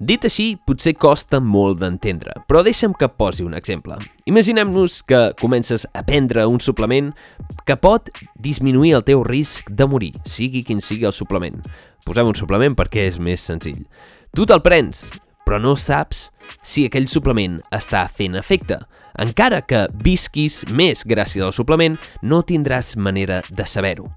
Dit 0.00 0.24
així, 0.24 0.54
potser 0.64 0.94
costa 0.96 1.42
molt 1.44 1.82
d'entendre, 1.82 2.32
però 2.48 2.62
deixa'm 2.64 2.94
que 2.96 3.10
posi 3.20 3.44
un 3.44 3.52
exemple. 3.52 3.98
Imaginem-nos 4.24 5.02
que 5.04 5.18
comences 5.36 5.84
a 5.92 6.00
prendre 6.08 6.46
un 6.48 6.56
suplement 6.64 7.10
que 7.68 7.76
pot 7.76 8.08
disminuir 8.40 8.94
el 8.96 9.04
teu 9.04 9.20
risc 9.28 9.68
de 9.68 9.84
morir, 9.84 10.14
sigui 10.24 10.64
quin 10.64 10.80
sigui 10.80 11.04
el 11.04 11.12
suplement. 11.12 11.60
Posem 12.08 12.32
un 12.32 12.38
suplement 12.38 12.78
perquè 12.78 13.04
és 13.10 13.20
més 13.20 13.44
senzill. 13.44 13.82
Tu 14.32 14.48
te'l 14.48 14.64
prens, 14.64 15.10
però 15.44 15.60
no 15.60 15.76
saps 15.76 16.30
si 16.64 16.86
aquell 16.88 17.08
suplement 17.10 17.58
està 17.68 18.06
fent 18.08 18.40
efecte. 18.40 18.80
Encara 19.20 19.60
que 19.60 19.84
visquis 20.00 20.62
més 20.72 21.04
gràcies 21.04 21.44
al 21.44 21.52
suplement, 21.52 22.00
no 22.22 22.40
tindràs 22.40 22.94
manera 22.96 23.42
de 23.52 23.68
saber-ho. 23.68 24.08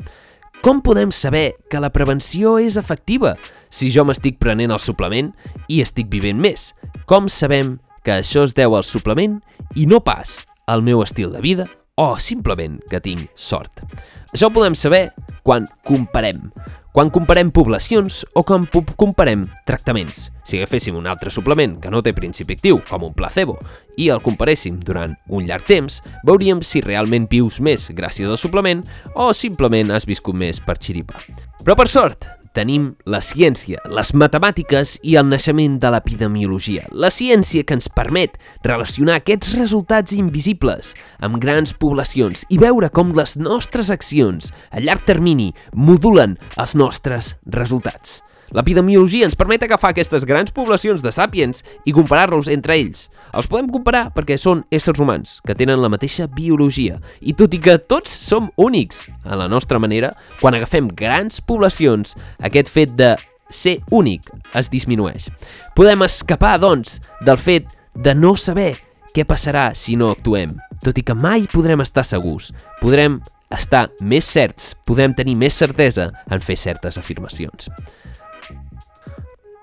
Com 0.63 0.79
podem 0.79 1.11
saber 1.11 1.57
que 1.67 1.81
la 1.83 1.91
prevenció 1.91 2.55
és 2.55 2.77
efectiva 2.79 3.33
si 3.73 3.89
jo 3.89 4.05
m'estic 4.05 4.37
prenent 4.37 4.71
el 4.71 4.81
suplement 4.81 5.31
i 5.65 5.81
estic 5.81 6.11
vivint 6.13 6.37
més? 6.37 6.71
Com 7.09 7.25
sabem 7.25 7.79
que 8.05 8.19
això 8.19 8.43
es 8.45 8.53
deu 8.53 8.77
al 8.77 8.85
suplement 8.85 9.39
i 9.73 9.87
no 9.89 10.03
pas 10.05 10.43
al 10.69 10.85
meu 10.85 11.01
estil 11.01 11.33
de 11.33 11.41
vida 11.41 11.65
o 11.97 12.13
simplement 12.21 12.77
que 12.89 13.01
tinc 13.01 13.31
sort? 13.33 13.81
Això 14.29 14.49
ho 14.49 14.53
podem 14.53 14.77
saber 14.77 15.07
quan 15.41 15.65
comparem. 15.87 16.51
Quan 16.93 17.09
comparem 17.09 17.49
poblacions 17.49 18.19
o 18.37 18.43
quan 18.45 18.67
comparem 18.69 19.47
tractaments. 19.65 20.27
Si 20.45 20.59
agaféssim 20.59 20.93
un 20.93 21.09
altre 21.09 21.33
suplement 21.33 21.79
que 21.81 21.89
no 21.89 22.03
té 22.05 22.13
principi 22.13 22.53
actiu, 22.53 22.77
com 22.85 23.07
un 23.07 23.15
placebo, 23.17 23.57
i 23.97 24.11
el 24.13 24.21
comparéssim 24.21 24.77
durant 24.85 25.15
un 25.33 25.49
llarg 25.49 25.65
temps, 25.65 25.97
veuríem 26.29 26.61
si 26.61 26.85
realment 26.85 27.25
vius 27.31 27.57
més 27.57 27.87
gràcies 27.97 28.29
al 28.29 28.37
suplement 28.37 28.85
o 29.17 29.31
simplement 29.33 29.89
has 29.97 30.05
viscut 30.05 30.37
més 30.37 30.61
per 30.61 30.77
xiripa. 30.77 31.17
Però 31.65 31.73
per 31.73 31.89
sort, 31.89 32.29
tenim 32.53 32.91
la 33.09 33.19
ciència, 33.25 33.81
les 33.89 34.13
matemàtiques 34.17 34.95
i 35.03 35.17
el 35.19 35.29
naixement 35.29 35.79
de 35.81 35.91
l'epidemiologia. 35.93 36.87
La 36.91 37.11
ciència 37.13 37.65
que 37.65 37.77
ens 37.77 37.89
permet 37.91 38.37
relacionar 38.65 39.19
aquests 39.19 39.55
resultats 39.59 40.15
invisibles 40.17 40.93
amb 41.23 41.41
grans 41.43 41.73
poblacions 41.77 42.45
i 42.49 42.59
veure 42.61 42.89
com 42.93 43.15
les 43.17 43.37
nostres 43.37 43.93
accions 43.93 44.53
a 44.71 44.83
llarg 44.83 45.05
termini 45.09 45.51
modulen 45.73 46.37
els 46.57 46.77
nostres 46.79 47.35
resultats. 47.45 48.21
L'epidemiologia 48.53 49.25
ens 49.25 49.37
permet 49.37 49.63
agafar 49.65 49.91
aquestes 49.93 50.27
grans 50.29 50.53
poblacions 50.53 51.01
de 51.01 51.11
sàpiens 51.13 51.63
i 51.89 51.93
comparar-los 51.95 52.49
entre 52.53 52.77
ells. 52.77 53.07
Els 53.33 53.49
podem 53.49 53.71
comparar 53.73 54.11
perquè 54.13 54.37
són 54.37 54.61
éssers 54.73 55.01
humans, 55.01 55.39
que 55.41 55.57
tenen 55.57 55.81
la 55.81 55.89
mateixa 55.89 56.27
biologia. 56.29 56.99
I 57.19 57.33
tot 57.37 57.53
i 57.57 57.61
que 57.63 57.79
tots 57.81 58.13
som 58.13 58.51
únics 58.61 59.07
a 59.25 59.37
la 59.39 59.49
nostra 59.49 59.81
manera, 59.81 60.13
quan 60.39 60.53
agafem 60.53 60.87
grans 60.93 61.41
poblacions, 61.41 62.13
aquest 62.45 62.69
fet 62.69 62.93
de 62.99 63.15
ser 63.49 63.79
únic 63.91 64.29
es 64.57 64.69
disminueix. 64.73 65.29
Podem 65.75 66.05
escapar, 66.05 66.59
doncs, 66.61 66.99
del 67.25 67.41
fet 67.41 67.69
de 67.93 68.13
no 68.13 68.35
saber 68.37 68.75
què 69.13 69.25
passarà 69.29 69.71
si 69.77 69.97
no 69.97 70.11
actuem, 70.13 70.55
tot 70.85 70.97
i 70.97 71.05
que 71.05 71.17
mai 71.17 71.45
podrem 71.49 71.81
estar 71.85 72.05
segurs. 72.05 72.51
Podrem 72.81 73.19
estar 73.53 73.87
més 74.01 74.25
certs, 74.25 74.73
podem 74.85 75.13
tenir 75.13 75.37
més 75.37 75.57
certesa 75.57 76.09
en 76.29 76.41
fer 76.41 76.57
certes 76.57 76.97
afirmacions. 76.97 77.69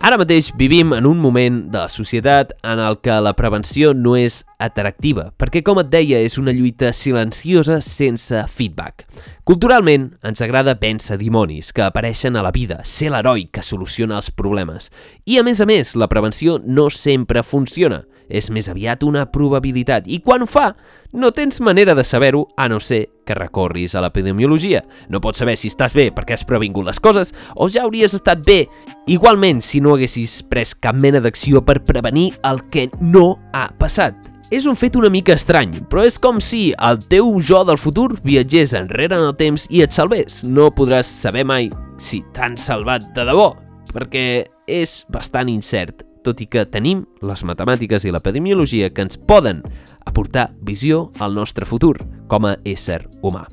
Ara 0.00 0.16
mateix 0.16 0.47
vivim 0.57 0.95
en 0.97 1.04
un 1.04 1.19
moment 1.21 1.59
de 1.69 1.76
la 1.76 1.88
societat 1.92 2.54
en 2.64 2.80
el 2.80 2.95
que 3.04 3.12
la 3.21 3.35
prevenció 3.37 3.90
no 3.92 4.14
és 4.16 4.38
atractiva, 4.57 5.26
perquè, 5.37 5.61
com 5.61 5.76
et 5.83 5.90
deia, 5.92 6.23
és 6.25 6.38
una 6.40 6.54
lluita 6.57 6.88
silenciosa 6.97 7.83
sense 7.85 8.40
feedback. 8.49 9.04
Culturalment, 9.45 10.07
ens 10.25 10.40
agrada 10.40 10.78
vèncer 10.80 11.19
dimonis 11.21 11.69
que 11.76 11.85
apareixen 11.85 12.40
a 12.40 12.47
la 12.47 12.54
vida, 12.57 12.80
ser 12.88 13.11
l'heroi 13.12 13.50
que 13.52 13.61
soluciona 13.61 14.16
els 14.23 14.33
problemes. 14.33 14.88
I, 15.28 15.37
a 15.37 15.45
més 15.45 15.61
a 15.61 15.69
més, 15.69 15.92
la 15.92 16.09
prevenció 16.09 16.57
no 16.64 16.88
sempre 16.88 17.45
funciona 17.45 18.00
és 18.30 18.49
més 18.54 18.70
aviat 18.70 19.02
una 19.04 19.26
probabilitat 19.32 20.08
i 20.08 20.20
quan 20.25 20.46
fa 20.49 20.70
no 21.12 21.32
tens 21.34 21.60
manera 21.60 21.96
de 21.99 22.04
saber-ho 22.06 22.46
a 22.56 22.68
no 22.70 22.78
ser 22.80 23.08
que 23.26 23.34
recorris 23.34 23.94
a 23.94 24.02
l'epidemiologia. 24.04 24.84
No 25.10 25.20
pots 25.20 25.42
saber 25.42 25.56
si 25.58 25.70
estàs 25.70 25.94
bé 25.96 26.08
perquè 26.14 26.37
has 26.37 26.46
previngut 26.46 26.87
les 26.87 27.02
coses 27.02 27.34
o 27.56 27.68
ja 27.68 27.84
hauries 27.84 28.14
estat 28.14 28.44
bé 28.46 28.62
igualment 29.10 29.60
si 29.64 29.82
no 29.82 29.96
haguessis 29.96 30.40
pres 30.46 30.75
cap 30.75 30.94
mena 30.94 31.20
d'acció 31.20 31.64
per 31.66 31.82
prevenir 31.84 32.32
el 32.46 32.62
que 32.70 32.88
no 33.00 33.40
ha 33.52 33.68
passat. 33.78 34.14
És 34.50 34.66
un 34.66 34.75
fet 34.75 34.96
una 34.99 35.12
mica 35.14 35.37
estrany, 35.38 35.76
però 35.87 36.02
és 36.02 36.18
com 36.18 36.40
si 36.42 36.72
el 36.75 36.99
teu 37.12 37.37
jo 37.38 37.62
del 37.62 37.78
futur 37.78 38.16
viatgés 38.25 38.75
enrere 38.75 39.14
en 39.14 39.28
el 39.28 39.37
temps 39.38 39.68
i 39.70 39.84
et 39.87 39.94
salvés. 39.94 40.42
No 40.42 40.72
podràs 40.75 41.06
saber 41.06 41.46
mai 41.46 41.70
si 42.02 42.25
t'han 42.34 42.58
salvat 42.58 43.12
de 43.14 43.28
debò, 43.30 43.52
perquè 43.94 44.26
és 44.66 45.00
bastant 45.14 45.50
incert 45.50 46.09
tot 46.24 46.40
i 46.42 46.48
que 46.50 46.66
tenim 46.68 47.04
les 47.24 47.44
matemàtiques 47.46 48.04
i 48.04 48.12
l'epidemiologia 48.14 48.90
que 48.92 49.06
ens 49.06 49.18
poden 49.18 49.62
aportar 50.06 50.50
visió 50.62 51.08
al 51.18 51.34
nostre 51.34 51.68
futur 51.68 51.96
com 52.28 52.48
a 52.48 52.56
ésser 52.64 53.02
humà. 53.22 53.46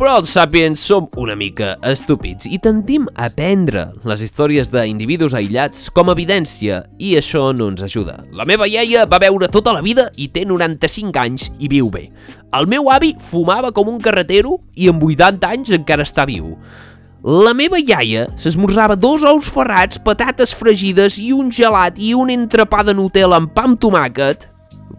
Però 0.00 0.14
els 0.16 0.30
sàpiens 0.32 0.80
som 0.80 1.10
una 1.20 1.34
mica 1.36 1.74
estúpids 1.84 2.46
i 2.48 2.56
tendim 2.64 3.04
a 3.20 3.26
prendre 3.36 3.82
les 4.08 4.22
històries 4.24 4.70
d'individus 4.72 5.34
aïllats 5.36 5.90
com 5.92 6.08
a 6.08 6.14
evidència 6.16 6.78
i 6.96 7.10
això 7.18 7.50
no 7.52 7.66
ens 7.68 7.84
ajuda. 7.84 8.14
La 8.32 8.46
meva 8.48 8.64
iaia 8.64 9.02
va 9.04 9.20
veure 9.20 9.50
tota 9.52 9.74
la 9.76 9.82
vida 9.84 10.06
i 10.16 10.30
té 10.32 10.46
95 10.48 11.20
anys 11.20 11.50
i 11.60 11.68
viu 11.68 11.90
bé. 11.92 12.06
El 12.56 12.64
meu 12.64 12.88
avi 12.88 13.12
fumava 13.20 13.74
com 13.76 13.92
un 13.92 14.00
carretero 14.00 14.56
i 14.72 14.88
amb 14.88 15.04
80 15.04 15.52
anys 15.52 15.74
encara 15.76 16.08
està 16.08 16.24
viu. 16.24 16.54
La 17.20 17.52
meva 17.52 17.76
iaia 17.76 18.22
s'esmorzava 18.40 18.94
dos 18.96 19.26
ous 19.28 19.48
ferrats, 19.52 19.98
patates 20.00 20.54
fregides 20.56 21.18
i 21.20 21.34
un 21.36 21.50
gelat 21.52 21.98
i 22.00 22.14
un 22.16 22.30
entrepà 22.32 22.80
de 22.80 22.94
Nutella 22.96 23.36
amb 23.36 23.50
pa 23.52 23.66
amb 23.68 23.76
tomàquet. 23.76 24.46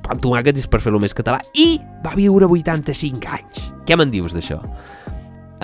Pa 0.05 0.13
amb 0.13 0.21
tomàquet 0.21 0.59
és 0.61 0.67
per 0.69 0.83
fer-lo 0.85 0.99
més 1.01 1.17
català. 1.17 1.39
I 1.57 1.79
va 2.05 2.13
viure 2.13 2.45
85 2.45 3.25
anys. 3.25 3.63
Què 3.89 3.97
me'n 3.97 4.13
dius 4.13 4.37
d'això? 4.37 4.59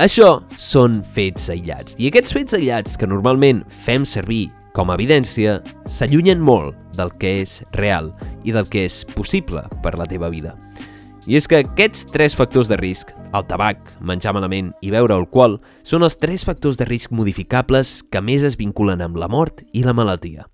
Això 0.02 0.40
són 0.58 1.04
fets 1.06 1.46
aïllats. 1.54 1.94
I 2.02 2.10
aquests 2.10 2.34
fets 2.34 2.58
aïllats 2.58 2.98
que 2.98 3.06
normalment 3.06 3.62
fem 3.70 4.02
servir 4.02 4.48
com 4.74 4.90
a 4.90 4.98
evidència 4.98 5.60
s'allunyen 5.86 6.42
molt 6.42 6.74
del 6.98 7.14
que 7.22 7.44
és 7.44 7.60
real 7.78 8.10
i 8.42 8.54
del 8.56 8.66
que 8.66 8.88
és 8.90 9.04
possible 9.14 9.62
per 9.86 9.94
la 9.94 10.10
teva 10.10 10.34
vida. 10.34 10.58
I 11.28 11.36
és 11.36 11.44
que 11.44 11.58
aquests 11.60 12.06
tres 12.14 12.32
factors 12.40 12.70
de 12.72 12.78
risc, 12.80 13.10
el 13.36 13.44
tabac, 13.50 13.82
menjar 14.00 14.32
malament 14.32 14.70
i 14.80 14.94
beure 14.94 15.12
alcohol, 15.12 15.58
són 15.84 16.06
els 16.08 16.16
tres 16.16 16.46
factors 16.48 16.78
de 16.80 16.86
risc 16.88 17.12
modificables 17.12 17.98
que 18.08 18.22
més 18.24 18.46
es 18.48 18.56
vinculen 18.56 19.04
amb 19.04 19.20
la 19.20 19.28
mort 19.28 19.60
i 19.76 19.82
la 19.84 19.92
malaltia. 19.92 20.46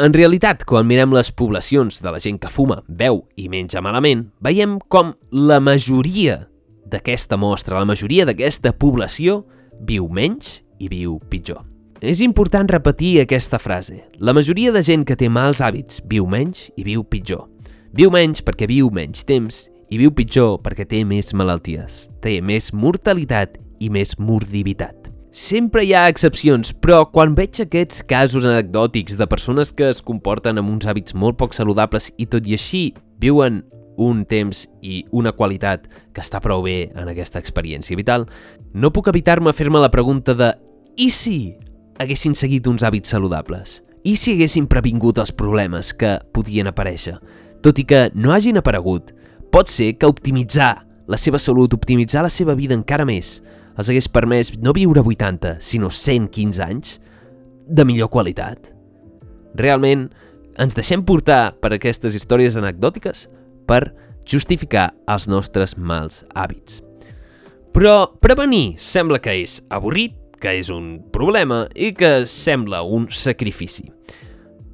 En 0.00 0.16
realitat, 0.16 0.64
quan 0.64 0.88
mirem 0.88 1.12
les 1.12 1.28
poblacions 1.28 2.00
de 2.00 2.08
la 2.08 2.22
gent 2.24 2.38
que 2.40 2.48
fuma, 2.48 2.80
beu 2.88 3.20
i 3.36 3.50
menja 3.52 3.84
malament, 3.84 4.30
veiem 4.40 4.78
com 4.88 5.12
la 5.28 5.60
majoria 5.60 6.46
d'aquesta 6.88 7.36
mostra, 7.36 7.76
la 7.76 7.92
majoria 7.92 8.24
d'aquesta 8.24 8.72
població, 8.80 9.42
viu 9.84 10.08
menys 10.08 10.62
i 10.80 10.88
viu 10.88 11.20
pitjor. 11.28 11.60
és 12.00 12.20
important 12.20 12.68
repetir 12.68 13.20
aquesta 13.20 13.58
frase. 13.58 14.08
La 14.18 14.32
majoria 14.32 14.72
de 14.72 14.82
gent 14.82 15.04
que 15.04 15.16
té 15.16 15.28
mals 15.28 15.60
hàbits 15.60 16.00
viu 16.04 16.26
menys 16.26 16.70
i 16.76 16.84
viu 16.84 17.04
pitjor. 17.04 17.48
Viu 17.92 18.10
menys 18.10 18.42
perquè 18.42 18.66
viu 18.66 18.90
menys 18.90 19.24
temps 19.24 19.68
i 19.90 19.98
viu 20.00 20.12
pitjor 20.14 20.58
perquè 20.64 20.86
té 20.88 21.02
més 21.08 21.34
malalties, 21.36 22.04
té 22.24 22.40
més 22.40 22.72
mortalitat 22.72 23.58
i 23.80 23.90
més 23.92 24.16
mordivitat. 24.18 25.10
Sempre 25.34 25.82
hi 25.82 25.90
ha 25.98 26.06
excepcions, 26.06 26.70
però 26.78 27.00
quan 27.10 27.34
veig 27.34 27.58
aquests 27.64 28.04
casos 28.06 28.44
anecdòtics 28.46 29.16
de 29.18 29.26
persones 29.26 29.72
que 29.74 29.88
es 29.90 30.02
comporten 30.02 30.60
amb 30.60 30.70
uns 30.70 30.86
hàbits 30.86 31.16
molt 31.18 31.40
poc 31.40 31.56
saludables 31.56 32.12
i 32.22 32.28
tot 32.30 32.46
i 32.46 32.54
així 32.54 32.84
viuen 33.18 33.64
un 33.98 34.24
temps 34.30 34.64
i 34.82 35.02
una 35.10 35.32
qualitat 35.34 35.88
que 36.14 36.22
està 36.22 36.40
prou 36.42 36.62
bé 36.62 36.92
en 36.94 37.10
aquesta 37.10 37.42
experiència 37.42 37.98
vital, 37.98 38.28
no 38.74 38.92
puc 38.94 39.10
evitar-me 39.10 39.52
fer-me 39.52 39.82
la 39.82 39.90
pregunta 39.90 40.34
de 40.38 40.52
i 40.96 41.10
si 41.10 41.54
haguessin 41.98 42.34
seguit 42.38 42.66
uns 42.70 42.86
hàbits 42.86 43.10
saludables? 43.10 43.80
I 44.04 44.14
si 44.20 44.34
haguessin 44.34 44.68
previngut 44.70 45.18
els 45.18 45.32
problemes 45.34 45.94
que 45.96 46.18
podien 46.34 46.70
aparèixer? 46.70 47.16
Tot 47.64 47.78
i 47.80 47.86
que 47.88 48.10
no 48.14 48.34
hagin 48.34 48.60
aparegut, 48.60 49.14
pot 49.54 49.70
ser 49.70 49.92
que 49.94 50.08
optimitzar 50.10 50.82
la 51.06 51.14
seva 51.14 51.38
salut, 51.38 51.76
optimitzar 51.76 52.24
la 52.26 52.30
seva 52.32 52.56
vida 52.58 52.74
encara 52.74 53.04
més, 53.06 53.36
els 53.78 53.86
hagués 53.86 54.08
permès 54.10 54.48
no 54.58 54.72
viure 54.74 54.98
80, 54.98 55.60
sinó 55.62 55.92
115 55.94 56.62
anys 56.64 56.96
de 57.70 57.84
millor 57.86 58.10
qualitat. 58.10 58.72
Realment, 59.54 60.08
ens 60.58 60.74
deixem 60.74 61.04
portar 61.06 61.54
per 61.62 61.70
aquestes 61.76 62.16
històries 62.18 62.58
anecdòtiques 62.58 63.28
per 63.70 63.92
justificar 64.26 64.88
els 65.06 65.28
nostres 65.30 65.76
mals 65.78 66.24
hàbits. 66.34 66.82
Però 67.70 68.10
prevenir 68.18 68.74
sembla 68.82 69.22
que 69.22 69.36
és 69.44 69.60
avorrit, 69.70 70.18
que 70.42 70.56
és 70.58 70.66
un 70.74 70.98
problema 71.14 71.68
i 71.78 71.92
que 71.94 72.26
sembla 72.26 72.82
un 72.82 73.06
sacrifici. 73.06 73.86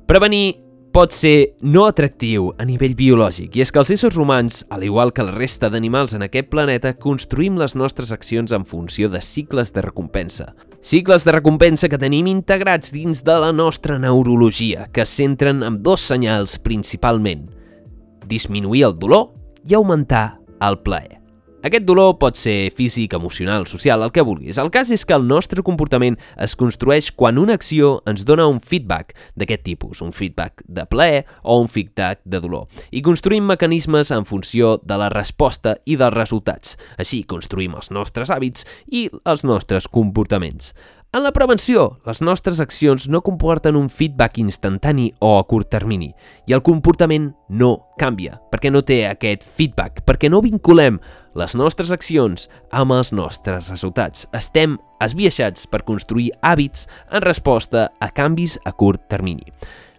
Prevenir 0.08 0.69
pot 0.92 1.14
ser 1.14 1.54
no 1.62 1.84
atractiu 1.86 2.50
a 2.58 2.64
nivell 2.66 2.96
biològic, 2.98 3.54
i 3.54 3.62
és 3.62 3.70
que 3.70 3.78
els 3.82 3.92
éssers 3.94 4.16
humans, 4.18 4.64
al 4.74 4.82
igual 4.86 5.12
que 5.14 5.24
la 5.26 5.34
resta 5.36 5.70
d'animals 5.70 6.16
en 6.18 6.26
aquest 6.26 6.50
planeta, 6.50 6.96
construïm 6.98 7.60
les 7.60 7.76
nostres 7.78 8.10
accions 8.12 8.50
en 8.52 8.66
funció 8.66 9.08
de 9.08 9.22
cicles 9.22 9.72
de 9.72 9.84
recompensa. 9.86 10.50
Cicles 10.82 11.26
de 11.28 11.36
recompensa 11.36 11.88
que 11.92 12.00
tenim 12.00 12.26
integrats 12.26 12.90
dins 12.90 13.22
de 13.22 13.38
la 13.38 13.52
nostra 13.52 13.98
neurologia, 14.02 14.88
que 14.92 15.04
es 15.06 15.14
centren 15.14 15.62
en 15.62 15.82
dos 15.82 16.02
senyals 16.10 16.58
principalment– 16.58 17.48
disminuir 18.30 18.86
el 18.88 18.98
dolor 18.98 19.32
i 19.66 19.74
augmentar 19.74 20.40
el 20.60 20.78
plaer. 20.82 21.19
Aquest 21.60 21.84
dolor 21.84 22.14
pot 22.16 22.38
ser 22.40 22.70
físic, 22.72 23.12
emocional, 23.12 23.66
social, 23.68 24.00
el 24.00 24.12
que 24.16 24.22
vulguis. 24.24 24.56
El 24.56 24.70
cas 24.72 24.88
és 24.94 25.02
que 25.04 25.12
el 25.12 25.26
nostre 25.28 25.60
comportament 25.60 26.14
es 26.40 26.54
construeix 26.56 27.10
quan 27.12 27.36
una 27.36 27.58
acció 27.58 27.98
ens 28.08 28.22
dona 28.24 28.46
un 28.48 28.62
feedback 28.64 29.12
d'aquest 29.36 29.66
tipus, 29.66 30.00
un 30.00 30.14
feedback 30.16 30.64
de 30.64 30.86
plaer 30.88 31.26
o 31.42 31.58
un 31.60 31.68
feedback 31.68 32.22
de 32.24 32.40
dolor. 32.40 32.64
I 32.96 33.02
construïm 33.04 33.44
mecanismes 33.44 34.08
en 34.16 34.24
funció 34.24 34.78
de 34.80 34.96
la 35.02 35.10
resposta 35.12 35.76
i 35.84 35.98
dels 36.00 36.16
resultats. 36.16 36.78
Així 36.96 37.26
construïm 37.28 37.76
els 37.76 37.92
nostres 37.92 38.32
hàbits 38.32 38.64
i 38.88 39.10
els 39.28 39.44
nostres 39.44 39.84
comportaments. 39.84 40.72
En 41.12 41.24
la 41.24 41.32
prevenció, 41.34 41.96
les 42.06 42.20
nostres 42.22 42.60
accions 42.62 43.08
no 43.10 43.18
comporten 43.26 43.74
un 43.74 43.88
feedback 43.90 44.36
instantani 44.38 45.08
o 45.18 45.32
a 45.40 45.46
curt 45.50 45.66
termini 45.74 46.12
i 46.46 46.54
el 46.54 46.62
comportament 46.62 47.32
no 47.50 47.70
canvia 47.98 48.36
perquè 48.52 48.70
no 48.70 48.84
té 48.86 49.00
aquest 49.08 49.42
feedback, 49.42 50.04
perquè 50.06 50.30
no 50.30 50.38
vinculem 50.38 51.00
les 51.34 51.56
nostres 51.58 51.90
accions 51.90 52.46
amb 52.70 52.94
els 52.94 53.10
nostres 53.10 53.72
resultats. 53.72 54.28
Estem 54.30 54.78
esbiaixats 55.02 55.66
per 55.66 55.82
construir 55.82 56.30
hàbits 56.46 56.86
en 57.10 57.26
resposta 57.26 57.88
a 57.98 58.12
canvis 58.14 58.60
a 58.62 58.70
curt 58.70 59.08
termini. 59.10 59.50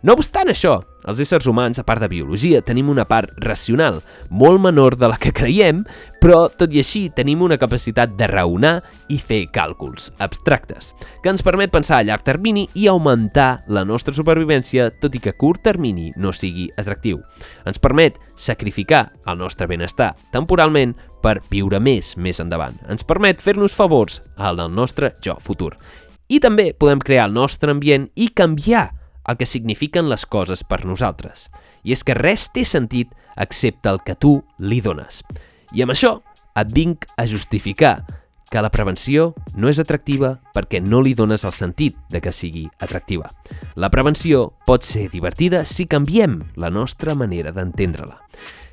No 0.02 0.16
obstant 0.18 0.50
això, 0.50 0.80
els 1.06 1.20
éssers 1.22 1.46
humans, 1.46 1.78
a 1.78 1.84
part 1.86 2.02
de 2.02 2.08
biologia, 2.10 2.64
tenim 2.66 2.88
una 2.90 3.04
part 3.06 3.36
racional, 3.44 4.00
molt 4.34 4.58
menor 4.64 4.96
de 4.98 5.06
la 5.12 5.18
que 5.22 5.30
creiem, 5.30 5.84
però 6.18 6.48
tot 6.50 6.72
i 6.74 6.80
així 6.82 7.04
tenim 7.14 7.44
una 7.46 7.60
capacitat 7.62 8.16
de 8.18 8.26
raonar 8.32 8.80
i 9.14 9.20
fer 9.22 9.44
càlculs 9.54 10.08
abstractes, 10.18 10.96
que 11.22 11.30
ens 11.30 11.46
permet 11.46 11.70
pensar 11.70 12.00
a 12.00 12.06
llarg 12.08 12.26
termini 12.26 12.64
i 12.74 12.88
augmentar 12.90 13.62
la 13.70 13.84
nostra 13.86 14.16
supervivència, 14.18 14.88
tot 15.04 15.14
i 15.14 15.22
que 15.22 15.36
a 15.36 15.38
curt 15.38 15.62
termini 15.68 16.08
no 16.18 16.34
sigui 16.34 16.66
atractiu. 16.82 17.20
Ens 17.70 17.78
permet 17.78 18.18
sacrificar 18.34 19.04
el 19.30 19.38
nostre 19.38 19.68
benestar 19.70 20.16
temporalment 20.34 20.96
per 21.22 21.44
viure 21.52 21.78
més 21.78 22.16
més 22.18 22.42
endavant. 22.42 22.80
Ens 22.90 23.06
permet 23.06 23.38
fer-nos 23.38 23.78
favors 23.78 24.18
al 24.34 24.64
nostre 24.74 25.14
jo 25.22 25.38
futur. 25.38 25.76
I 26.26 26.42
també 26.42 26.72
podem 26.74 27.06
crear 27.06 27.28
el 27.30 27.38
nostre 27.38 27.70
ambient 27.70 28.10
i 28.16 28.32
canviar 28.34 28.88
el 29.28 29.38
que 29.38 29.46
signifiquen 29.46 30.10
les 30.10 30.26
coses 30.26 30.64
per 30.64 30.84
nosaltres. 30.86 31.50
I 31.84 31.94
és 31.96 32.04
que 32.04 32.18
res 32.18 32.50
té 32.54 32.66
sentit 32.66 33.14
excepte 33.38 33.90
el 33.90 34.02
que 34.06 34.16
tu 34.16 34.40
li 34.60 34.82
dones. 34.82 35.22
I 35.74 35.86
amb 35.86 35.96
això 35.96 36.20
et 36.60 36.74
vinc 36.76 37.08
a 37.18 37.26
justificar 37.26 38.02
que 38.52 38.62
la 38.62 38.70
prevenció 38.70 39.30
no 39.56 39.70
és 39.72 39.80
atractiva 39.80 40.34
perquè 40.52 40.82
no 40.84 41.00
li 41.02 41.14
dones 41.16 41.46
el 41.48 41.54
sentit 41.56 41.96
de 42.12 42.20
que 42.20 42.34
sigui 42.36 42.66
atractiva. 42.84 43.32
La 43.80 43.90
prevenció 43.90 44.50
pot 44.68 44.84
ser 44.84 45.08
divertida 45.10 45.64
si 45.64 45.88
canviem 45.88 46.42
la 46.60 46.70
nostra 46.70 47.16
manera 47.16 47.56
d'entendre-la. 47.56 48.20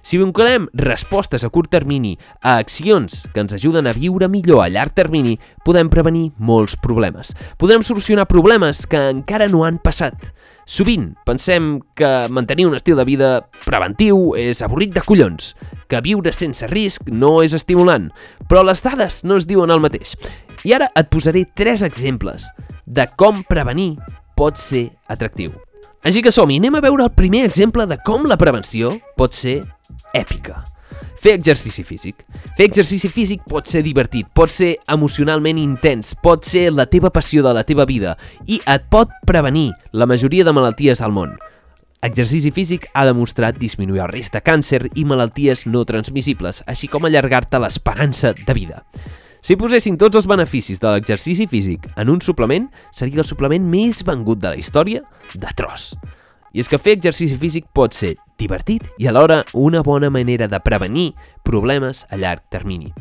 Si 0.09 0.17
vinculem 0.17 0.71
respostes 0.73 1.43
a 1.45 1.51
curt 1.53 1.69
termini 1.69 2.15
a 2.41 2.55
accions 2.57 3.27
que 3.35 3.43
ens 3.43 3.53
ajuden 3.53 3.85
a 3.85 3.93
viure 3.93 4.25
millor 4.33 4.63
a 4.65 4.71
llarg 4.73 4.95
termini, 4.97 5.35
podem 5.67 5.91
prevenir 5.93 6.31
molts 6.41 6.79
problemes. 6.81 7.35
Podrem 7.61 7.85
solucionar 7.85 8.25
problemes 8.25 8.87
que 8.89 9.03
encara 9.11 9.51
no 9.53 9.67
han 9.67 9.77
passat. 9.77 10.17
Sovint 10.65 11.11
pensem 11.29 11.83
que 11.93 12.09
mantenir 12.33 12.71
un 12.71 12.79
estil 12.81 12.97
de 12.97 13.05
vida 13.05 13.31
preventiu 13.67 14.33
és 14.33 14.65
avorrit 14.65 14.97
de 14.97 15.05
collons, 15.05 15.53
que 15.93 16.01
viure 16.01 16.33
sense 16.33 16.65
risc 16.73 17.13
no 17.13 17.43
és 17.45 17.53
estimulant, 17.53 18.09
però 18.49 18.65
les 18.65 18.81
dades 18.81 19.27
no 19.29 19.37
es 19.37 19.45
diuen 19.45 19.69
el 19.69 19.85
mateix. 19.85 20.17
I 20.65 20.73
ara 20.81 20.89
et 20.97 21.13
posaré 21.13 21.45
tres 21.53 21.85
exemples 21.85 22.49
de 22.87 23.05
com 23.21 23.45
prevenir 23.45 23.99
pot 24.41 24.57
ser 24.57 24.89
atractiu. 25.05 25.53
Així 26.01 26.23
que 26.25 26.33
som-hi, 26.33 26.63
anem 26.63 26.79
a 26.79 26.81
veure 26.81 27.05
el 27.05 27.13
primer 27.13 27.43
exemple 27.45 27.85
de 27.91 27.99
com 28.07 28.25
la 28.25 28.41
prevenció 28.41 28.97
pot 29.19 29.37
ser 29.37 29.59
èpica. 30.15 30.63
Fer 31.19 31.35
exercici 31.35 31.83
físic. 31.83 32.23
Fer 32.57 32.69
exercici 32.69 33.11
físic 33.11 33.43
pot 33.51 33.67
ser 33.67 33.83
divertit, 33.83 34.29
pot 34.35 34.53
ser 34.55 34.77
emocionalment 34.89 35.59
intens, 35.59 36.15
pot 36.23 36.47
ser 36.47 36.69
la 36.73 36.87
teva 36.87 37.11
passió 37.11 37.43
de 37.43 37.53
la 37.55 37.65
teva 37.67 37.87
vida 37.89 38.15
i 38.47 38.61
et 38.65 38.87
pot 38.91 39.11
prevenir 39.27 39.73
la 39.93 40.07
majoria 40.07 40.47
de 40.47 40.55
malalties 40.55 41.03
al 41.03 41.15
món. 41.15 41.35
Exercici 42.07 42.53
físic 42.55 42.87
ha 42.95 43.03
demostrat 43.09 43.57
disminuir 43.59 44.05
el 44.05 44.13
risc 44.13 44.37
de 44.37 44.43
càncer 44.47 44.85
i 44.95 45.03
malalties 45.05 45.65
no 45.67 45.83
transmissibles, 45.83 46.63
així 46.71 46.87
com 46.87 47.09
allargar-te 47.09 47.59
l'esperança 47.59 48.31
de 48.39 48.55
vida. 48.55 48.85
Si 49.43 49.57
posessin 49.59 49.99
tots 49.99 50.19
els 50.19 50.29
beneficis 50.31 50.79
de 50.79 50.93
l'exercici 50.93 51.49
físic 51.51 51.89
en 51.97 52.11
un 52.15 52.23
suplement, 52.23 52.69
seria 52.95 53.23
el 53.23 53.27
suplement 53.27 53.67
més 53.67 54.05
vengut 54.07 54.39
de 54.39 54.55
la 54.55 54.63
història 54.63 55.03
de 55.35 55.51
tros. 55.59 55.91
I 56.55 56.63
és 56.63 56.71
que 56.71 56.79
fer 56.79 56.95
exercici 56.99 57.35
físic 57.39 57.67
pot 57.75 57.95
ser 57.95 58.15
divertit 58.39 58.87
i 58.99 59.09
alhora 59.11 59.43
una 59.53 59.83
bona 59.83 60.11
manera 60.11 60.49
de 60.49 60.61
prevenir 60.61 61.13
problemes 61.45 62.07
a 62.11 62.17
llarg 62.17 62.45
termini. 62.51 62.93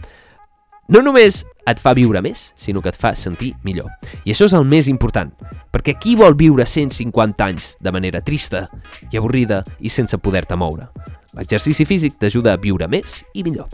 No 0.88 1.02
només 1.04 1.42
et 1.68 1.80
fa 1.84 1.92
viure 1.92 2.22
més, 2.24 2.54
sinó 2.56 2.80
que 2.80 2.94
et 2.94 2.98
fa 2.98 3.12
sentir 3.16 3.52
millor. 3.68 3.90
I 4.24 4.32
això 4.32 4.48
és 4.48 4.54
el 4.56 4.64
més 4.64 4.88
important, 4.88 5.34
perquè 5.72 5.98
qui 6.00 6.16
vol 6.16 6.38
viure 6.40 6.64
150 6.64 7.44
anys 7.44 7.74
de 7.84 7.92
manera 7.92 8.22
trista 8.24 8.70
i 9.12 9.20
avorrida 9.20 9.66
i 9.84 9.92
sense 9.92 10.16
poder-te 10.18 10.56
moure? 10.56 10.88
L'exercici 11.36 11.84
físic 11.86 12.16
t'ajuda 12.18 12.56
a 12.56 12.62
viure 12.62 12.88
més 12.88 13.20
i 13.36 13.44
millor. 13.44 13.68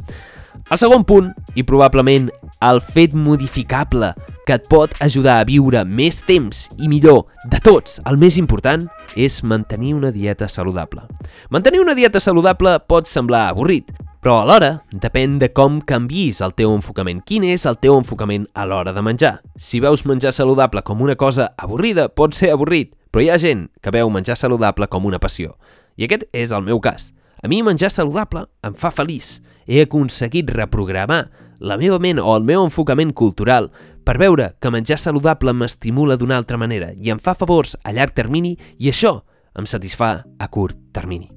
El 0.71 0.79
segon 0.79 1.03
punt, 1.05 1.31
i 1.55 1.63
probablement 1.67 2.29
el 2.63 2.79
fet 2.81 3.13
modificable 3.13 4.13
que 4.47 4.55
et 4.55 4.65
pot 4.71 4.93
ajudar 5.03 5.39
a 5.41 5.47
viure 5.47 5.83
més 5.85 6.21
temps 6.27 6.65
i 6.79 6.87
millor 6.91 7.25
de 7.51 7.59
tots, 7.63 7.99
el 8.09 8.17
més 8.19 8.37
important, 8.39 8.85
és 9.15 9.41
mantenir 9.43 9.93
una 9.97 10.11
dieta 10.11 10.47
saludable. 10.49 11.03
Mantenir 11.51 11.83
una 11.83 11.95
dieta 11.97 12.21
saludable 12.23 12.77
pot 12.87 13.11
semblar 13.11 13.49
avorrit, 13.51 13.91
però 14.23 14.39
alhora 14.39 14.77
depèn 15.03 15.35
de 15.41 15.49
com 15.51 15.81
canvis 15.83 16.39
el 16.45 16.53
teu 16.55 16.71
enfocament. 16.71 17.19
Quin 17.27 17.43
és 17.43 17.65
el 17.67 17.75
teu 17.83 17.97
enfocament 17.99 18.47
a 18.55 18.63
l'hora 18.63 18.93
de 18.95 19.03
menjar? 19.03 19.33
Si 19.59 19.81
veus 19.83 20.05
menjar 20.07 20.31
saludable 20.31 20.83
com 20.87 21.03
una 21.03 21.17
cosa 21.19 21.49
avorrida, 21.57 22.07
pot 22.07 22.35
ser 22.35 22.53
avorrit, 22.55 22.93
però 23.11 23.23
hi 23.23 23.29
ha 23.33 23.39
gent 23.41 23.67
que 23.83 23.91
veu 23.91 24.09
menjar 24.09 24.39
saludable 24.39 24.87
com 24.87 25.05
una 25.05 25.19
passió. 25.19 25.57
I 25.99 26.07
aquest 26.07 26.23
és 26.31 26.55
el 26.55 26.63
meu 26.63 26.79
cas. 26.79 27.11
A 27.43 27.51
mi 27.51 27.59
menjar 27.61 27.91
saludable 27.91 28.45
em 28.63 28.73
fa 28.79 28.93
feliç 28.95 29.41
he 29.67 29.81
aconseguit 29.81 30.49
reprogramar 30.49 31.29
la 31.59 31.77
meva 31.77 31.99
ment 31.99 32.19
o 32.19 32.35
el 32.35 32.43
meu 32.43 32.63
enfocament 32.65 33.13
cultural 33.13 33.69
per 34.03 34.17
veure 34.19 34.53
que 34.59 34.71
menjar 34.71 34.97
saludable 34.99 35.53
m'estimula 35.55 36.17
d'una 36.19 36.37
altra 36.37 36.59
manera 36.59 36.91
i 36.93 37.13
em 37.13 37.21
fa 37.23 37.35
favors 37.39 37.77
a 37.83 37.93
llarg 37.95 38.13
termini 38.15 38.57
i 38.77 38.91
això 38.91 39.21
em 39.55 39.67
satisfà 39.69 40.25
a 40.39 40.47
curt 40.51 40.77
termini. 40.91 41.29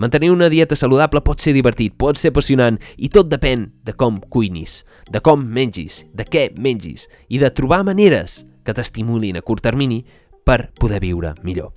Mantenir 0.00 0.30
una 0.32 0.48
dieta 0.48 0.76
saludable 0.76 1.20
pot 1.20 1.42
ser 1.44 1.52
divertit, 1.52 1.92
pot 1.92 2.16
ser 2.16 2.32
apassionant 2.32 2.78
i 2.96 3.10
tot 3.12 3.28
depèn 3.28 3.66
de 3.84 3.92
com 3.92 4.16
cuinis, 4.32 4.80
de 5.12 5.20
com 5.20 5.42
mengis, 5.44 6.06
de 6.16 6.24
què 6.24 6.48
mengis 6.56 7.04
i 7.28 7.38
de 7.38 7.50
trobar 7.52 7.82
maneres 7.84 8.40
que 8.64 8.74
t'estimulin 8.74 9.36
a 9.36 9.44
curt 9.44 9.62
termini 9.62 10.00
per 10.44 10.70
poder 10.80 11.02
viure 11.04 11.34
millor. 11.44 11.74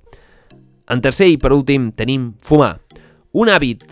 En 0.88 1.04
tercer 1.04 1.28
i 1.32 1.36
per 1.40 1.52
últim 1.52 1.90
tenim 1.92 2.32
fumar, 2.40 2.78
un 3.36 3.52
hàbit 3.52 3.84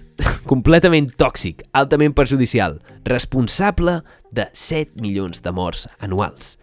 completament 0.51 1.11
tòxic, 1.19 1.63
altament 1.73 2.15
perjudicial, 2.17 2.81
responsable 3.09 4.01
de 4.33 4.49
7 4.53 5.01
milions 5.03 5.43
de 5.45 5.53
morts 5.55 5.87
anuals 6.01 6.57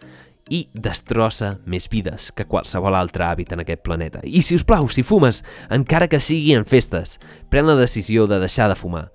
i 0.50 0.64
destrossa 0.74 1.54
més 1.70 1.86
vides 1.90 2.28
que 2.34 2.44
qualsevol 2.50 2.96
altre 2.98 3.24
hàbit 3.24 3.54
en 3.54 3.62
aquest 3.62 3.84
planeta. 3.86 4.20
I 4.26 4.42
si 4.42 4.58
us 4.58 4.66
plau, 4.66 4.88
si 4.90 5.04
fumes, 5.06 5.44
encara 5.70 6.10
que 6.10 6.20
sigui 6.20 6.56
en 6.58 6.66
festes, 6.66 7.18
pren 7.50 7.68
la 7.70 7.78
decisió 7.78 8.26
de 8.26 8.40
deixar 8.42 8.68
de 8.68 8.76
fumar. 8.76 9.06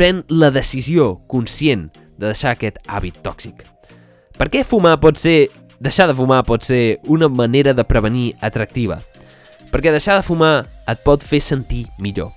Pren 0.00 0.24
la 0.32 0.50
decisió 0.54 1.14
conscient 1.28 1.90
de 2.16 2.30
deixar 2.30 2.56
aquest 2.56 2.80
hàbit 2.88 3.20
tòxic. 3.22 3.62
Per 4.38 4.50
què 4.50 4.64
fumar 4.64 4.98
pot 5.02 5.20
ser... 5.20 5.48
Deixar 5.78 6.08
de 6.10 6.14
fumar 6.18 6.40
pot 6.42 6.64
ser 6.66 6.98
una 7.06 7.28
manera 7.30 7.70
de 7.70 7.84
prevenir 7.86 8.32
atractiva? 8.42 8.96
Perquè 9.70 9.92
deixar 9.94 10.16
de 10.18 10.26
fumar 10.26 10.64
et 10.90 11.04
pot 11.06 11.22
fer 11.22 11.38
sentir 11.38 11.84
millor. 12.02 12.32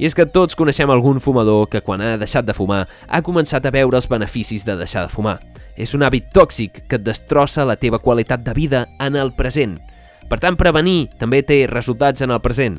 I 0.00 0.06
és 0.08 0.14
que 0.16 0.24
tots 0.24 0.56
coneixem 0.56 0.88
algun 0.88 1.18
fumador 1.20 1.66
que 1.68 1.82
quan 1.84 2.00
ha 2.00 2.14
deixat 2.16 2.46
de 2.48 2.54
fumar 2.56 2.86
ha 3.04 3.18
començat 3.20 3.66
a 3.68 3.72
veure 3.74 3.98
els 3.98 4.08
beneficis 4.08 4.64
de 4.64 4.78
deixar 4.80 5.02
de 5.04 5.12
fumar. 5.12 5.36
És 5.76 5.92
un 5.92 6.00
hàbit 6.00 6.30
tòxic 6.32 6.86
que 6.88 6.96
et 6.96 7.04
destrossa 7.04 7.66
la 7.68 7.76
teva 7.76 8.00
qualitat 8.00 8.40
de 8.40 8.54
vida 8.56 8.86
en 8.96 9.18
el 9.20 9.34
present. 9.36 9.76
Per 10.30 10.38
tant, 10.40 10.56
prevenir 10.56 11.10
també 11.20 11.42
té 11.44 11.66
resultats 11.68 12.24
en 12.24 12.32
el 12.32 12.40
present. 12.40 12.78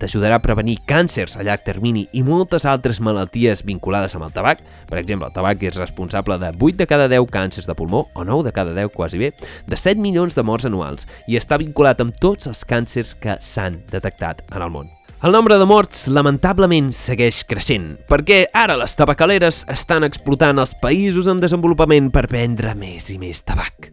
T'ajudarà 0.00 0.38
a 0.40 0.42
prevenir 0.42 0.78
càncers 0.88 1.36
a 1.36 1.44
llarg 1.44 1.60
termini 1.66 2.06
i 2.16 2.24
moltes 2.24 2.64
altres 2.64 3.02
malalties 3.04 3.66
vinculades 3.68 4.16
amb 4.16 4.30
el 4.30 4.32
tabac. 4.32 4.64
Per 4.88 4.96
exemple, 4.96 5.28
el 5.28 5.36
tabac 5.36 5.60
és 5.68 5.76
responsable 5.76 6.40
de 6.40 6.54
8 6.56 6.80
de 6.80 6.88
cada 6.88 7.10
10 7.12 7.28
càncers 7.36 7.68
de 7.68 7.76
pulmó, 7.76 8.06
o 8.14 8.24
9 8.24 8.48
de 8.48 8.54
cada 8.56 8.72
10 8.72 8.96
quasi 8.96 9.20
bé, 9.20 9.34
de 9.68 9.76
7 9.76 10.00
milions 10.00 10.34
de 10.34 10.42
morts 10.42 10.72
anuals 10.72 11.04
i 11.28 11.36
està 11.36 11.60
vinculat 11.60 12.00
amb 12.00 12.16
tots 12.16 12.48
els 12.48 12.64
càncers 12.64 13.12
que 13.12 13.36
s'han 13.44 13.82
detectat 13.92 14.40
en 14.48 14.62
el 14.64 14.72
món. 14.72 14.90
El 15.22 15.30
nombre 15.30 15.54
de 15.54 15.66
morts, 15.70 16.08
lamentablement, 16.10 16.88
segueix 16.90 17.44
creixent, 17.46 17.92
perquè 18.10 18.40
ara 18.58 18.74
les 18.74 18.96
tabacaleres 18.98 19.60
estan 19.70 20.02
explotant 20.02 20.58
els 20.58 20.72
països 20.80 21.28
en 21.30 21.38
desenvolupament 21.38 22.08
per 22.10 22.24
vendre 22.26 22.72
més 22.74 23.06
i 23.14 23.20
més 23.22 23.44
tabac. 23.46 23.92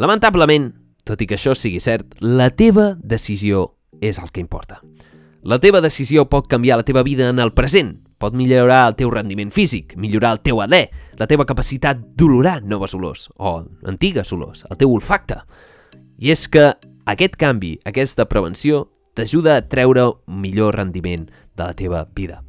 Lamentablement, 0.00 0.70
tot 1.04 1.20
i 1.20 1.28
que 1.28 1.36
això 1.36 1.52
sigui 1.52 1.76
cert, 1.84 2.16
la 2.24 2.48
teva 2.48 2.94
decisió 2.96 3.66
és 4.00 4.16
el 4.16 4.32
que 4.32 4.40
importa. 4.40 4.80
La 5.44 5.60
teva 5.60 5.84
decisió 5.84 6.24
pot 6.32 6.48
canviar 6.48 6.80
la 6.80 6.88
teva 6.88 7.04
vida 7.04 7.28
en 7.28 7.44
el 7.44 7.52
present, 7.52 7.92
pot 8.16 8.32
millorar 8.32 8.86
el 8.88 8.96
teu 8.96 9.12
rendiment 9.12 9.52
físic, 9.52 9.92
millorar 10.00 10.38
el 10.38 10.44
teu 10.48 10.64
alè, 10.64 10.86
la 11.20 11.28
teva 11.28 11.44
capacitat 11.44 12.00
d'olorar 12.16 12.62
noves 12.64 12.96
olors, 12.96 13.28
o 13.36 13.58
antigues 13.84 14.32
olors, 14.32 14.64
el 14.70 14.80
teu 14.80 14.96
olfacte. 14.96 15.42
I 16.16 16.32
és 16.32 16.48
que 16.48 16.70
aquest 17.04 17.36
canvi, 17.36 17.76
aquesta 17.84 18.24
prevenció, 18.24 18.86
t'ajuda 19.16 19.56
a 19.56 19.64
treure 19.66 20.04
un 20.06 20.40
millor 20.44 20.76
rendiment 20.76 21.26
de 21.56 21.64
la 21.64 21.74
teva 21.74 22.04
vida. 22.14 22.42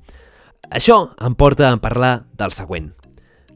Això 0.69 1.15
em 1.23 1.36
porta 1.39 1.71
a 1.71 1.80
parlar 1.80 2.27
del 2.36 2.51
següent. 2.51 2.91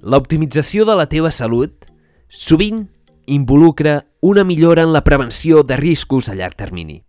L'optimització 0.02 0.88
de 0.88 0.96
la 0.96 1.10
teva 1.12 1.30
salut 1.30 1.86
sovint 2.32 2.88
involucra 3.28 4.06
una 4.22 4.44
millora 4.44 4.84
en 4.84 4.94
la 4.94 5.04
prevenció 5.04 5.64
de 5.64 5.78
riscos 5.78 6.30
a 6.30 6.36
llarg 6.36 6.56
termini. 6.56 7.02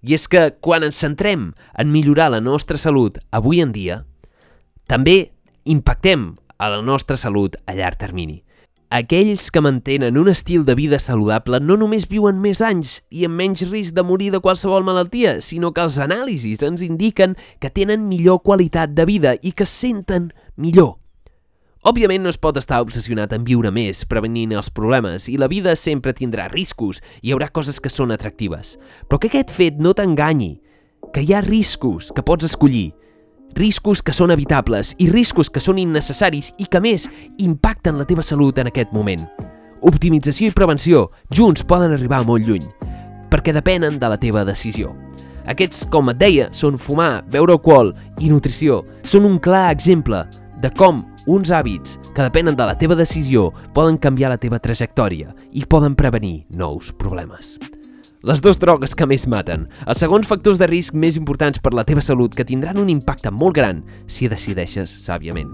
I 0.00 0.16
és 0.16 0.26
que 0.32 0.46
quan 0.64 0.82
ens 0.86 0.96
centrem 0.96 1.50
en 1.76 1.92
millorar 1.92 2.30
la 2.32 2.40
nostra 2.40 2.80
salut 2.80 3.18
avui 3.30 3.60
en 3.60 3.72
dia, 3.72 4.04
també 4.88 5.32
impactem 5.64 6.32
a 6.56 6.70
la 6.72 6.80
nostra 6.82 7.16
salut 7.20 7.56
a 7.66 7.76
llarg 7.76 8.00
termini. 8.00 8.40
Aquells 8.90 9.52
que 9.54 9.60
mantenen 9.62 10.16
un 10.18 10.26
estil 10.26 10.64
de 10.66 10.74
vida 10.74 10.98
saludable 10.98 11.60
no 11.62 11.76
només 11.78 12.08
viuen 12.10 12.40
més 12.42 12.58
anys 12.58 12.96
i 13.14 13.22
amb 13.22 13.38
menys 13.38 13.62
risc 13.70 13.94
de 13.94 14.02
morir 14.02 14.32
de 14.34 14.40
qualsevol 14.42 14.82
malaltia, 14.82 15.36
sinó 15.46 15.70
que 15.70 15.84
els 15.86 16.00
anàlisis 16.02 16.64
ens 16.66 16.82
indiquen 16.82 17.36
que 17.62 17.70
tenen 17.70 18.08
millor 18.10 18.40
qualitat 18.42 18.90
de 18.90 19.06
vida 19.06 19.36
i 19.46 19.52
que 19.54 19.62
senten 19.62 20.32
millor. 20.58 20.96
Òbviament 21.86 22.26
no 22.26 22.34
es 22.34 22.40
pot 22.42 22.58
estar 22.58 22.82
obsessionat 22.82 23.30
en 23.32 23.46
viure 23.46 23.70
més, 23.70 24.02
prevenint 24.10 24.56
els 24.58 24.72
problemes, 24.74 25.30
i 25.30 25.38
la 25.38 25.46
vida 25.46 25.76
sempre 25.78 26.10
tindrà 26.10 26.48
riscos, 26.50 26.98
hi 27.22 27.30
haurà 27.30 27.46
coses 27.54 27.78
que 27.78 27.94
són 27.94 28.10
atractives. 28.10 28.74
Però 29.06 29.22
que 29.22 29.30
aquest 29.30 29.54
fet 29.54 29.78
no 29.78 29.94
t'enganyi, 29.94 30.56
que 31.14 31.22
hi 31.22 31.30
ha 31.30 31.46
riscos 31.46 32.10
que 32.10 32.26
pots 32.26 32.50
escollir, 32.50 32.90
riscos 33.56 34.02
que 34.02 34.14
són 34.16 34.32
evitables 34.34 34.94
i 34.98 35.10
riscos 35.10 35.50
que 35.50 35.62
són 35.62 35.78
innecessaris 35.80 36.52
i 36.58 36.66
que 36.70 36.80
més 36.80 37.08
impacten 37.38 37.98
la 37.98 38.06
teva 38.08 38.24
salut 38.26 38.58
en 38.58 38.70
aquest 38.70 38.92
moment. 38.96 39.26
Optimització 39.86 40.50
i 40.50 40.56
prevenció 40.56 41.06
junts 41.34 41.64
poden 41.64 41.94
arribar 41.96 42.22
molt 42.28 42.46
lluny, 42.46 42.66
perquè 43.32 43.54
depenen 43.56 43.98
de 44.00 44.10
la 44.12 44.20
teva 44.20 44.44
decisió. 44.44 44.92
Aquests, 45.48 45.86
com 45.90 46.12
et 46.12 46.20
deia, 46.20 46.50
són 46.52 46.78
fumar, 46.78 47.24
beure 47.32 47.56
alcohol 47.56 47.94
i 48.20 48.28
nutrició. 48.30 48.82
Són 49.02 49.24
un 49.26 49.40
clar 49.42 49.70
exemple 49.72 50.22
de 50.60 50.70
com 50.76 51.02
uns 51.26 51.50
hàbits 51.50 51.98
que 52.14 52.22
depenen 52.22 52.56
de 52.56 52.68
la 52.68 52.76
teva 52.78 52.98
decisió 52.98 53.48
poden 53.74 53.98
canviar 53.98 54.34
la 54.34 54.40
teva 54.40 54.60
trajectòria 54.60 55.34
i 55.52 55.64
poden 55.64 55.96
prevenir 55.96 56.44
nous 56.50 56.92
problemes. 56.92 57.56
Les 58.20 58.42
dues 58.44 58.58
drogues 58.60 58.92
que 58.92 59.06
més 59.08 59.22
maten, 59.32 59.62
els 59.88 60.02
segons 60.02 60.28
factors 60.28 60.58
de 60.60 60.66
risc 60.68 60.92
més 60.92 61.16
importants 61.16 61.56
per 61.64 61.72
la 61.72 61.86
teva 61.88 62.02
salut 62.04 62.34
que 62.36 62.44
tindran 62.44 62.76
un 62.76 62.90
impacte 62.92 63.30
molt 63.32 63.56
gran 63.56 63.78
si 64.12 64.28
decideixes 64.28 64.92
sàviament. 65.06 65.48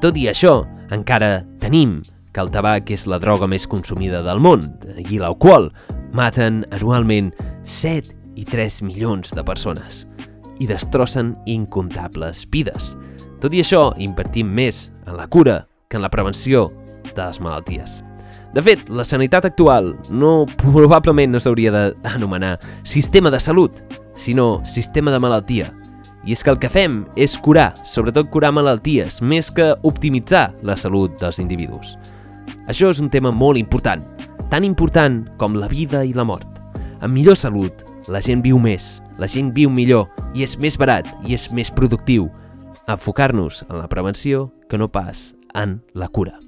Tot 0.00 0.16
i 0.16 0.24
això, 0.30 0.62
encara 0.88 1.42
tenim 1.60 1.98
que 2.32 2.40
el 2.40 2.48
tabac 2.54 2.88
és 2.96 3.04
la 3.04 3.18
droga 3.20 3.44
més 3.44 3.68
consumida 3.68 4.22
del 4.24 4.40
món 4.40 4.70
i 5.04 5.20
l'alcohol 5.20 5.68
maten 6.16 6.62
anualment 6.72 7.28
7 7.60 8.16
i 8.40 8.46
3 8.48 8.80
milions 8.88 9.36
de 9.36 9.44
persones 9.44 10.06
i 10.64 10.70
destrossen 10.70 11.34
incontables 11.44 12.46
vides. 12.48 12.94
Tot 13.44 13.52
i 13.52 13.60
això, 13.60 13.90
invertim 14.00 14.48
més 14.48 14.86
en 15.04 15.20
la 15.20 15.28
cura 15.28 15.66
que 15.90 16.00
en 16.00 16.06
la 16.06 16.12
prevenció 16.12 16.70
de 17.12 17.20
les 17.20 17.42
malalties. 17.44 18.00
De 18.52 18.60
fet, 18.60 18.84
la 18.92 19.04
sanitat 19.04 19.46
actual 19.48 19.94
no 20.12 20.44
probablement 20.60 21.32
no 21.32 21.40
s'hauria 21.40 21.72
d'anomenar 21.72 22.58
sistema 22.84 23.30
de 23.32 23.40
salut, 23.40 23.72
sinó 24.14 24.60
sistema 24.68 25.10
de 25.10 25.20
malaltia. 25.20 25.70
I 26.22 26.36
és 26.36 26.44
que 26.44 26.52
el 26.52 26.58
que 26.60 26.70
fem 26.70 27.00
és 27.16 27.34
curar, 27.40 27.72
sobretot 27.88 28.28
curar 28.30 28.52
malalties, 28.52 29.22
més 29.22 29.48
que 29.50 29.72
optimitzar 29.82 30.52
la 30.62 30.76
salut 30.76 31.16
dels 31.18 31.40
individus. 31.42 31.96
Això 32.68 32.92
és 32.92 33.00
un 33.00 33.08
tema 33.10 33.32
molt 33.32 33.58
important, 33.58 34.04
tan 34.52 34.68
important 34.68 35.24
com 35.40 35.56
la 35.56 35.70
vida 35.72 36.04
i 36.04 36.12
la 36.12 36.28
mort. 36.28 36.60
Amb 37.00 37.16
millor 37.16 37.40
salut, 37.40 37.82
la 38.06 38.20
gent 38.22 38.44
viu 38.44 38.60
més, 38.60 39.00
la 39.18 39.26
gent 39.26 39.50
viu 39.56 39.70
millor 39.70 40.12
i 40.36 40.44
és 40.44 40.58
més 40.60 40.76
barat 40.78 41.08
i 41.26 41.34
és 41.34 41.48
més 41.50 41.72
productiu 41.72 42.28
enfocar-nos 42.86 43.64
en 43.68 43.78
la 43.78 43.88
prevenció 43.88 44.50
que 44.68 44.78
no 44.78 44.90
pas 44.92 45.32
en 45.54 45.80
la 45.94 46.08
cura. 46.08 46.38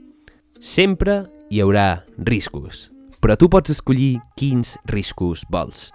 Sempre 0.61 1.25
hi 1.51 1.61
haurà 1.63 2.05
riscos, 2.29 2.89
però 3.21 3.37
tu 3.37 3.49
pots 3.53 3.73
escollir 3.75 4.19
quins 4.39 4.77
riscos 4.91 5.45
vols. 5.53 5.91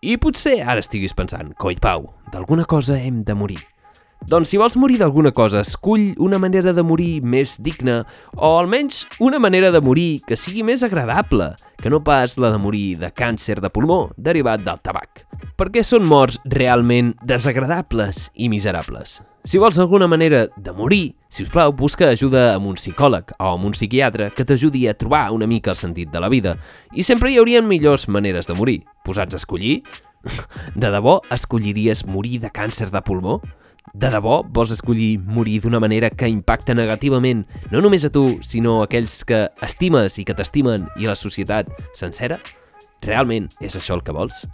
I 0.00 0.16
potser 0.16 0.60
ara 0.64 0.80
estiguis 0.80 1.12
pensant, 1.16 1.52
coi 1.60 1.76
Pau, 1.76 2.06
d'alguna 2.32 2.64
cosa 2.64 2.96
hem 2.96 3.22
de 3.24 3.36
morir. 3.36 3.60
Doncs 4.28 4.50
si 4.52 4.58
vols 4.60 4.76
morir 4.76 4.98
d'alguna 5.00 5.32
cosa, 5.32 5.62
escull 5.64 6.12
una 6.20 6.38
manera 6.38 6.74
de 6.76 6.82
morir 6.84 7.22
més 7.24 7.56
digna, 7.58 8.02
o 8.36 8.52
almenys 8.58 9.06
una 9.18 9.40
manera 9.40 9.70
de 9.72 9.80
morir 9.80 10.20
que 10.26 10.36
sigui 10.36 10.62
més 10.66 10.84
agradable, 10.84 11.54
que 11.80 11.90
no 11.90 12.02
pas 12.04 12.36
la 12.36 12.52
de 12.52 12.60
morir 12.60 12.98
de 13.00 13.08
càncer 13.16 13.58
de 13.64 13.70
pulmó 13.72 14.10
derivat 14.16 14.60
del 14.66 14.82
tabac. 14.84 15.24
Perquè 15.56 15.82
són 15.82 16.04
morts 16.04 16.36
realment 16.44 17.14
desagradables 17.24 18.28
i 18.36 18.50
miserables. 18.52 19.20
Si 19.42 19.56
vols 19.56 19.78
alguna 19.80 20.06
manera 20.06 20.44
de 20.52 20.72
morir, 20.76 21.14
si 21.32 21.46
us 21.46 21.50
plau, 21.50 21.72
busca 21.72 22.10
ajuda 22.12 22.50
amb 22.52 22.68
un 22.68 22.76
psicòleg 22.76 23.32
o 23.38 23.54
amb 23.54 23.70
un 23.70 23.72
psiquiatre 23.72 24.28
que 24.36 24.44
t'ajudi 24.44 24.84
a 24.86 24.94
trobar 25.00 25.30
una 25.32 25.48
mica 25.48 25.72
el 25.72 25.80
sentit 25.80 26.12
de 26.12 26.20
la 26.20 26.28
vida. 26.28 26.58
I 26.92 27.02
sempre 27.08 27.32
hi 27.32 27.38
haurien 27.40 27.64
millors 27.66 28.04
maneres 28.08 28.50
de 28.50 28.58
morir. 28.58 28.82
Posats 29.02 29.34
a 29.34 29.40
escollir? 29.40 29.80
De 30.76 30.90
debò 30.92 31.22
escolliries 31.32 32.04
morir 32.04 32.42
de 32.42 32.50
càncer 32.52 32.90
de 32.92 33.00
pulmó? 33.00 33.38
De 33.92 34.10
debò 34.10 34.40
vols 34.46 34.70
escollir 34.70 35.18
morir 35.18 35.58
d'una 35.64 35.80
manera 35.82 36.10
que 36.10 36.28
impacta 36.30 36.76
negativament 36.78 37.42
no 37.72 37.80
només 37.82 38.04
a 38.06 38.10
tu, 38.14 38.38
sinó 38.46 38.80
a 38.80 38.84
aquells 38.86 39.24
que 39.26 39.48
estimes 39.66 40.18
i 40.20 40.24
que 40.24 40.36
t'estimen 40.38 40.86
i 40.96 41.08
a 41.08 41.14
la 41.14 41.18
societat 41.18 41.72
sencera? 41.98 42.38
Realment 43.02 43.48
és 43.60 43.74
això 43.74 43.96
el 43.96 44.04
que 44.06 44.14
vols? 44.14 44.44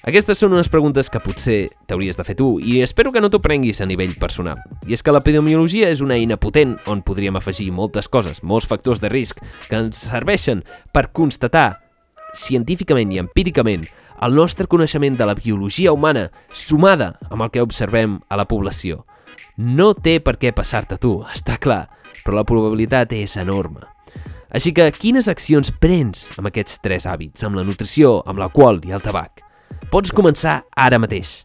Aquestes 0.00 0.38
són 0.40 0.54
unes 0.56 0.68
preguntes 0.72 1.10
que 1.12 1.20
potser 1.20 1.58
t'hauries 1.88 2.16
de 2.16 2.24
fer 2.24 2.36
tu 2.36 2.54
i 2.60 2.78
espero 2.84 3.12
que 3.12 3.20
no 3.20 3.28
t'ho 3.32 3.40
prenguis 3.44 3.80
a 3.80 3.88
nivell 3.88 4.14
personal. 4.20 4.60
I 4.88 4.96
és 4.96 5.04
que 5.04 5.12
l'epidemiologia 5.12 5.90
és 5.92 6.00
una 6.04 6.16
eina 6.16 6.38
potent 6.40 6.78
on 6.88 7.02
podríem 7.04 7.36
afegir 7.36 7.68
moltes 7.72 8.08
coses, 8.08 8.40
molts 8.42 8.68
factors 8.68 9.00
de 9.00 9.12
risc 9.12 9.40
que 9.68 9.76
ens 9.76 10.00
serveixen 10.08 10.64
per 10.92 11.10
constatar 11.16 11.82
científicament 12.36 13.12
i 13.12 13.20
empíricament 13.20 13.88
el 14.20 14.34
nostre 14.36 14.66
coneixement 14.68 15.16
de 15.16 15.26
la 15.26 15.34
biologia 15.34 15.92
humana 15.92 16.28
sumada 16.52 17.14
amb 17.30 17.46
el 17.46 17.50
que 17.50 17.62
observem 17.64 18.18
a 18.28 18.36
la 18.36 18.46
població. 18.48 19.04
No 19.56 19.94
té 19.94 20.18
per 20.20 20.36
què 20.40 20.52
passar-te 20.56 20.98
tu, 21.00 21.20
està 21.32 21.56
clar, 21.60 21.86
però 22.24 22.36
la 22.36 22.46
probabilitat 22.48 23.14
és 23.16 23.36
enorme. 23.40 23.86
Així 24.50 24.72
que, 24.74 24.88
quines 24.92 25.28
accions 25.30 25.70
prens 25.80 26.28
amb 26.36 26.50
aquests 26.50 26.80
tres 26.82 27.06
hàbits, 27.06 27.44
amb 27.46 27.56
la 27.56 27.64
nutrició, 27.64 28.18
amb 28.26 28.42
l'alcohol 28.42 28.82
i 28.88 28.92
el 28.96 29.04
tabac? 29.04 29.44
Pots 29.90 30.12
començar 30.12 30.64
ara 30.76 30.98
mateix. 30.98 31.44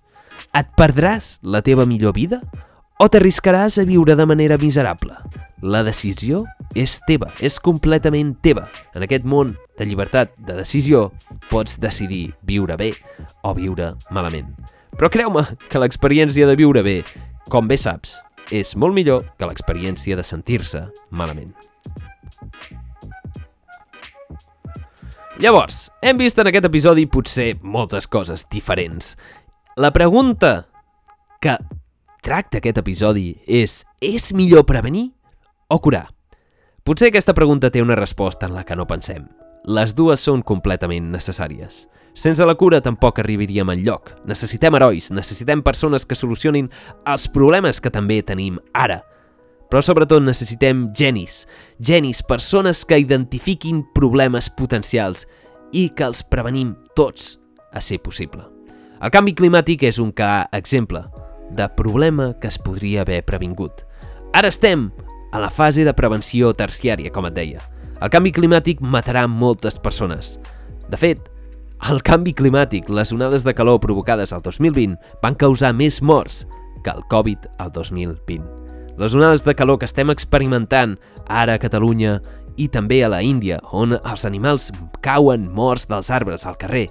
Et 0.55 0.67
perdràs 0.77 1.37
la 1.43 1.61
teva 1.61 1.85
millor 1.85 2.15
vida 2.17 2.41
o 2.99 3.07
t'arriscaràs 3.11 3.79
a 3.81 3.85
viure 3.87 4.15
de 4.15 4.25
manera 4.25 4.57
miserable? 4.61 5.17
La 5.61 5.81
decisió 5.83 6.43
és 6.77 6.99
teva, 7.07 7.27
és 7.43 7.57
completament 7.59 8.35
teva. 8.45 8.65
En 8.95 9.03
aquest 9.03 9.25
món 9.27 9.55
de 9.79 9.87
llibertat 9.87 10.31
de 10.47 10.55
decisió 10.59 11.09
pots 11.49 11.79
decidir 11.81 12.35
viure 12.47 12.77
bé 12.79 12.93
o 13.43 13.53
viure 13.57 13.93
malament. 14.15 14.51
Però 14.95 15.09
creu-me 15.11 15.43
que 15.67 15.81
l'experiència 15.81 16.47
de 16.47 16.55
viure 16.55 16.83
bé, 16.85 17.01
com 17.51 17.67
bé 17.67 17.77
saps, 17.79 18.15
és 18.51 18.75
molt 18.79 18.95
millor 18.95 19.25
que 19.39 19.47
l'experiència 19.49 20.15
de 20.15 20.23
sentir-se 20.23 20.85
malament. 21.11 21.51
Llavors, 25.41 25.89
hem 25.99 26.15
vist 26.15 26.37
en 26.39 26.47
aquest 26.47 26.69
episodi 26.69 27.09
potser 27.11 27.57
moltes 27.59 28.07
coses 28.07 28.45
diferents. 28.47 29.17
La 29.75 29.91
pregunta 29.91 30.69
que 31.43 31.57
tracta 32.25 32.57
aquest 32.57 32.79
episodi 32.81 33.35
és 33.45 33.83
és 34.01 34.31
millor 34.33 34.65
prevenir 34.65 35.11
o 35.69 35.77
curar? 35.79 36.07
Potser 36.85 37.11
aquesta 37.11 37.33
pregunta 37.37 37.69
té 37.69 37.81
una 37.85 37.97
resposta 37.97 38.49
en 38.49 38.55
la 38.57 38.63
que 38.65 38.75
no 38.75 38.87
pensem. 38.89 39.27
Les 39.65 39.93
dues 39.93 40.21
són 40.25 40.41
completament 40.41 41.11
necessàries. 41.13 41.85
Sense 42.15 42.45
la 42.45 42.55
cura 42.57 42.81
tampoc 42.81 43.19
arribaríem 43.21 43.69
al 43.69 43.81
lloc. 43.85 44.13
Necessitem 44.25 44.77
herois, 44.77 45.11
necessitem 45.11 45.61
persones 45.61 46.05
que 46.05 46.17
solucionin 46.17 46.69
els 47.05 47.27
problemes 47.29 47.81
que 47.81 47.93
també 47.93 48.21
tenim 48.23 48.57
ara– 48.73 49.03
però 49.69 49.81
sobretot 49.81 50.23
necessitem 50.23 50.89
genis, 50.95 51.45
genis, 51.81 52.21
persones 52.23 52.85
que 52.85 52.99
identifiquin 53.01 53.81
problemes 53.95 54.47
potencials 54.47 55.25
i 55.73 55.89
que 55.89 56.05
els 56.05 56.21
prevenim 56.23 56.75
tots 56.95 57.39
a 57.73 57.81
ser 57.81 57.99
possible. 57.99 58.45
El 59.01 59.11
canvi 59.11 59.33
climàtic 59.35 59.83
és 59.89 59.99
un 59.99 60.13
clar 60.15 60.47
exemple 60.55 61.03
de 61.51 61.67
problema 61.77 62.33
que 62.39 62.47
es 62.47 62.57
podria 62.57 63.01
haver 63.01 63.23
previngut. 63.25 63.85
Ara 64.33 64.49
estem 64.49 64.89
a 65.31 65.39
la 65.39 65.49
fase 65.49 65.85
de 65.85 65.93
prevenció 65.93 66.53
terciària, 66.53 67.11
com 67.11 67.27
et 67.27 67.35
deia. 67.35 67.63
El 68.03 68.11
canvi 68.11 68.33
climàtic 68.35 68.81
matarà 68.83 69.25
moltes 69.27 69.79
persones. 69.79 70.35
De 70.91 70.99
fet, 70.99 71.21
el 71.89 72.01
canvi 72.05 72.33
climàtic, 72.35 72.89
les 72.89 73.11
onades 73.15 73.43
de 73.43 73.53
calor 73.55 73.81
provocades 73.83 74.33
al 74.33 74.43
2020 74.43 74.95
van 75.23 75.35
causar 75.35 75.73
més 75.75 76.01
morts 76.01 76.45
que 76.83 76.93
el 76.93 77.03
Covid 77.11 77.47
al 77.59 77.71
2020. 77.71 78.43
Les 78.97 79.15
onades 79.15 79.43
de 79.43 79.55
calor 79.55 79.79
que 79.79 79.89
estem 79.89 80.11
experimentant 80.11 80.95
ara 81.27 81.55
a 81.55 81.61
Catalunya 81.61 82.21
i 82.55 82.69
també 82.71 83.01
a 83.03 83.09
la 83.11 83.19
Índia, 83.23 83.59
on 83.75 83.97
els 83.97 84.23
animals 84.23 84.69
cauen 85.03 85.49
morts 85.51 85.89
dels 85.91 86.11
arbres 86.11 86.45
al 86.47 86.55
carrer, 86.57 86.87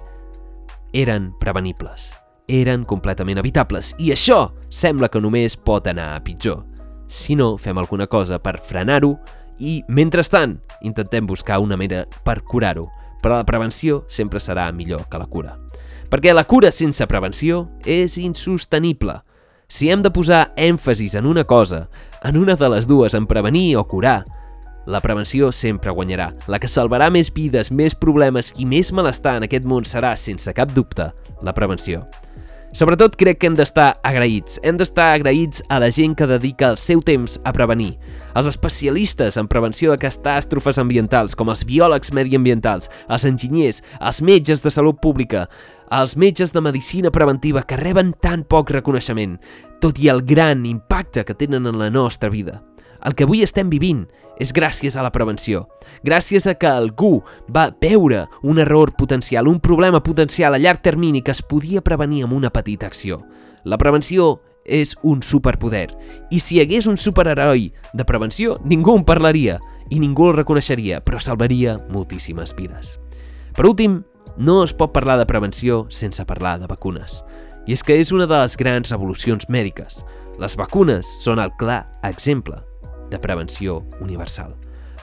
eren 0.93 1.31
prevenibles, 1.41 2.11
eren 2.47 2.83
completament 2.85 3.39
evitables 3.41 3.93
i 4.01 4.11
això 4.13 4.51
sembla 4.69 5.09
que 5.09 5.21
només 5.21 5.57
pot 5.57 5.87
anar 5.87 6.13
a 6.15 6.21
pitjor. 6.23 6.63
Si 7.07 7.35
no, 7.35 7.55
fem 7.57 7.77
alguna 7.77 8.07
cosa 8.07 8.39
per 8.41 8.57
frenar-ho 8.59 9.15
i, 9.59 9.81
mentrestant, 9.87 10.57
intentem 10.81 11.27
buscar 11.27 11.61
una 11.63 11.77
manera 11.77 12.05
per 12.25 12.41
curar-ho, 12.43 12.89
però 13.21 13.39
la 13.39 13.47
prevenció 13.47 14.03
sempre 14.07 14.39
serà 14.39 14.71
millor 14.73 15.07
que 15.09 15.21
la 15.21 15.29
cura. 15.29 15.55
Perquè 16.09 16.33
la 16.33 16.45
cura 16.45 16.71
sense 16.71 17.05
prevenció 17.09 17.65
és 17.85 18.17
insostenible. 18.21 19.21
Si 19.67 19.89
hem 19.89 20.03
de 20.05 20.11
posar 20.13 20.51
èmfasis 20.55 21.15
en 21.17 21.25
una 21.25 21.43
cosa, 21.43 21.87
en 22.23 22.37
una 22.37 22.55
de 22.55 22.69
les 22.69 22.85
dues, 22.85 23.15
en 23.17 23.25
prevenir 23.25 23.77
o 23.77 23.87
curar, 23.87 24.23
la 24.85 25.01
prevenció 25.01 25.51
sempre 25.51 25.91
guanyarà. 25.91 26.35
La 26.47 26.59
que 26.61 26.69
salvarà 26.69 27.09
més 27.09 27.31
vides, 27.33 27.71
més 27.71 27.95
problemes 27.97 28.53
i 28.61 28.67
més 28.69 28.93
malestar 28.93 29.39
en 29.39 29.47
aquest 29.47 29.65
món 29.65 29.85
serà, 29.85 30.13
sense 30.15 30.53
cap 30.53 30.73
dubte, 30.75 31.09
la 31.41 31.53
prevenció. 31.57 32.05
Sobretot 32.75 33.13
crec 33.15 33.37
que 33.39 33.47
hem 33.47 33.53
d'estar 33.55 34.01
agraïts. 34.03 34.57
Hem 34.67 34.75
d'estar 34.75 35.13
agraïts 35.15 35.61
a 35.71 35.77
la 35.79 35.87
gent 35.95 36.11
que 36.19 36.25
dedica 36.27 36.73
el 36.73 36.75
seu 36.75 36.99
temps 36.99 37.37
a 37.47 37.53
prevenir. 37.55 37.93
Els 38.35 38.49
especialistes 38.51 39.37
en 39.39 39.47
prevenció 39.47 39.93
de 39.93 40.01
catàstrofes 40.01 40.81
ambientals, 40.83 41.37
com 41.39 41.53
els 41.53 41.63
biòlegs 41.63 42.11
mediambientals, 42.11 42.91
els 43.07 43.23
enginyers, 43.31 43.79
els 44.03 44.19
metges 44.19 44.59
de 44.59 44.75
salut 44.75 44.99
pública, 44.99 45.45
els 45.87 46.17
metges 46.19 46.51
de 46.51 46.59
medicina 46.67 47.15
preventiva 47.15 47.63
que 47.63 47.79
reben 47.79 48.11
tan 48.19 48.43
poc 48.43 48.75
reconeixement, 48.75 49.39
tot 49.79 50.03
i 50.03 50.11
el 50.11 50.25
gran 50.27 50.67
impacte 50.67 51.23
que 51.23 51.39
tenen 51.39 51.71
en 51.71 51.79
la 51.79 51.87
nostra 51.87 52.27
vida. 52.27 52.59
El 53.05 53.13
que 53.13 53.27
avui 53.27 53.43
estem 53.45 53.69
vivint 53.69 54.07
és 54.41 54.49
gràcies 54.51 54.95
a 54.97 55.03
la 55.05 55.11
prevenció. 55.13 55.67
Gràcies 56.03 56.47
a 56.49 56.55
que 56.57 56.67
algú 56.67 57.19
va 57.53 57.67
veure 57.81 58.23
un 58.41 58.57
error 58.59 58.95
potencial, 58.97 59.47
un 59.47 59.59
problema 59.61 60.01
potencial 60.03 60.55
a 60.55 60.59
llarg 60.59 60.81
termini 60.81 61.21
que 61.21 61.35
es 61.35 61.43
podia 61.45 61.83
prevenir 61.85 62.23
amb 62.25 62.33
una 62.33 62.49
petita 62.49 62.89
acció. 62.89 63.21
La 63.63 63.77
prevenció 63.77 64.41
és 64.65 64.95
un 65.03 65.21
superpoder. 65.21 65.93
I 66.33 66.41
si 66.41 66.57
hi 66.57 66.63
hagués 66.65 66.89
un 66.89 66.97
superheroi 66.97 67.69
de 67.93 68.05
prevenció, 68.09 68.57
ningú 68.65 68.97
en 68.97 69.05
parlaria 69.05 69.59
i 69.93 70.01
ningú 70.01 70.31
el 70.31 70.39
reconeixeria, 70.41 71.03
però 71.05 71.21
salvaria 71.21 71.77
moltíssimes 71.93 72.57
vides. 72.57 72.97
Per 73.53 73.69
últim, 73.69 74.01
no 74.35 74.63
es 74.65 74.73
pot 74.73 74.91
parlar 74.91 75.19
de 75.21 75.29
prevenció 75.29 75.85
sense 75.89 76.25
parlar 76.25 76.57
de 76.59 76.67
vacunes. 76.67 77.21
I 77.69 77.77
és 77.77 77.85
que 77.85 78.01
és 78.01 78.11
una 78.11 78.25
de 78.25 78.41
les 78.41 78.57
grans 78.57 78.89
revolucions 78.89 79.45
mèdiques. 79.45 80.01
Les 80.41 80.57
vacunes 80.57 81.05
són 81.21 81.39
el 81.39 81.53
clar 81.61 81.85
exemple 82.03 82.65
de 83.11 83.19
prevenció 83.19 83.83
universal. 83.99 84.55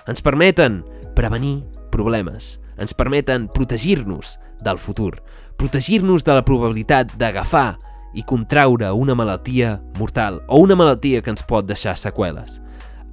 Ens 0.07 0.23
permeten 0.23 0.83
prevenir 1.17 1.63
problemes, 1.93 2.59
ens 2.79 2.95
permeten 2.95 3.49
protegir-nos 3.53 4.39
del 4.63 4.79
futur, 4.79 5.23
protegir-nos 5.61 6.25
de 6.25 6.35
la 6.35 6.45
probabilitat 6.45 7.15
d'agafar 7.21 7.79
i 8.15 8.25
contraure 8.29 8.91
una 8.93 9.15
malaltia 9.15 9.79
mortal 9.99 10.41
o 10.49 10.61
una 10.61 10.77
malaltia 10.77 11.23
que 11.23 11.33
ens 11.33 11.45
pot 11.47 11.67
deixar 11.69 11.97
seqüeles. 11.97 12.59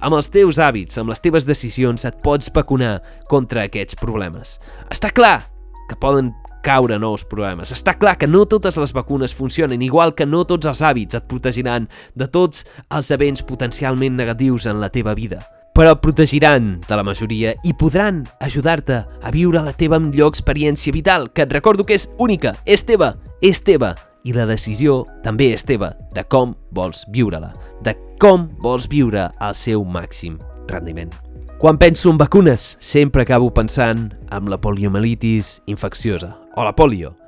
Amb 0.00 0.16
els 0.16 0.30
teus 0.32 0.56
hàbits, 0.56 0.96
amb 0.96 1.12
les 1.12 1.20
teves 1.20 1.44
decisions, 1.44 2.06
et 2.08 2.22
pots 2.24 2.48
vacunar 2.54 3.00
contra 3.28 3.66
aquests 3.68 3.98
problemes. 4.00 4.56
Està 4.88 5.10
clar 5.12 5.50
que 5.90 5.98
poden 6.00 6.32
caure 6.62 6.98
nous 6.98 7.24
problemes. 7.28 7.72
Està 7.72 7.96
clar 7.98 8.16
que 8.18 8.28
no 8.28 8.46
totes 8.48 8.76
les 8.80 8.92
vacunes 8.96 9.34
funcionen, 9.34 9.82
igual 9.82 10.14
que 10.14 10.26
no 10.26 10.44
tots 10.48 10.68
els 10.70 10.82
hàbits 10.82 11.18
et 11.18 11.28
protegiran 11.30 11.88
de 12.14 12.28
tots 12.28 12.66
els 12.90 13.10
events 13.10 13.44
potencialment 13.46 14.16
negatius 14.16 14.66
en 14.66 14.80
la 14.80 14.90
teva 14.92 15.14
vida. 15.14 15.42
Però 15.74 15.94
et 15.94 16.02
protegiran 16.02 16.80
de 16.82 16.98
la 16.98 17.06
majoria 17.06 17.54
i 17.64 17.72
podran 17.78 18.24
ajudar-te 18.42 19.04
a 19.06 19.32
viure 19.32 19.62
la 19.62 19.72
teva 19.72 20.00
millor 20.02 20.34
experiència 20.34 20.92
vital, 20.92 21.30
que 21.32 21.46
et 21.46 21.52
recordo 21.52 21.86
que 21.86 21.94
és 21.94 22.08
única, 22.18 22.56
és 22.66 22.82
teva, 22.84 23.14
és 23.40 23.62
teva, 23.62 23.94
i 24.24 24.34
la 24.36 24.48
decisió 24.50 25.04
també 25.24 25.52
és 25.54 25.64
teva 25.64 25.94
de 26.12 26.26
com 26.28 26.54
vols 26.74 27.06
viure-la, 27.14 27.54
de 27.86 27.96
com 28.20 28.50
vols 28.60 28.90
viure 28.90 29.30
al 29.38 29.56
seu 29.56 29.86
màxim 29.86 30.38
rendiment. 30.68 31.29
Quan 31.60 31.76
penso 31.76 32.08
en 32.08 32.16
vacunes, 32.16 32.78
sempre 32.80 33.20
acabo 33.20 33.52
pensant 33.52 34.14
en 34.32 34.48
la 34.48 34.56
poliomielitis 34.58 35.60
infecciosa, 35.66 36.38
o 36.56 36.64
la 36.64 36.72
polio, 36.72 37.18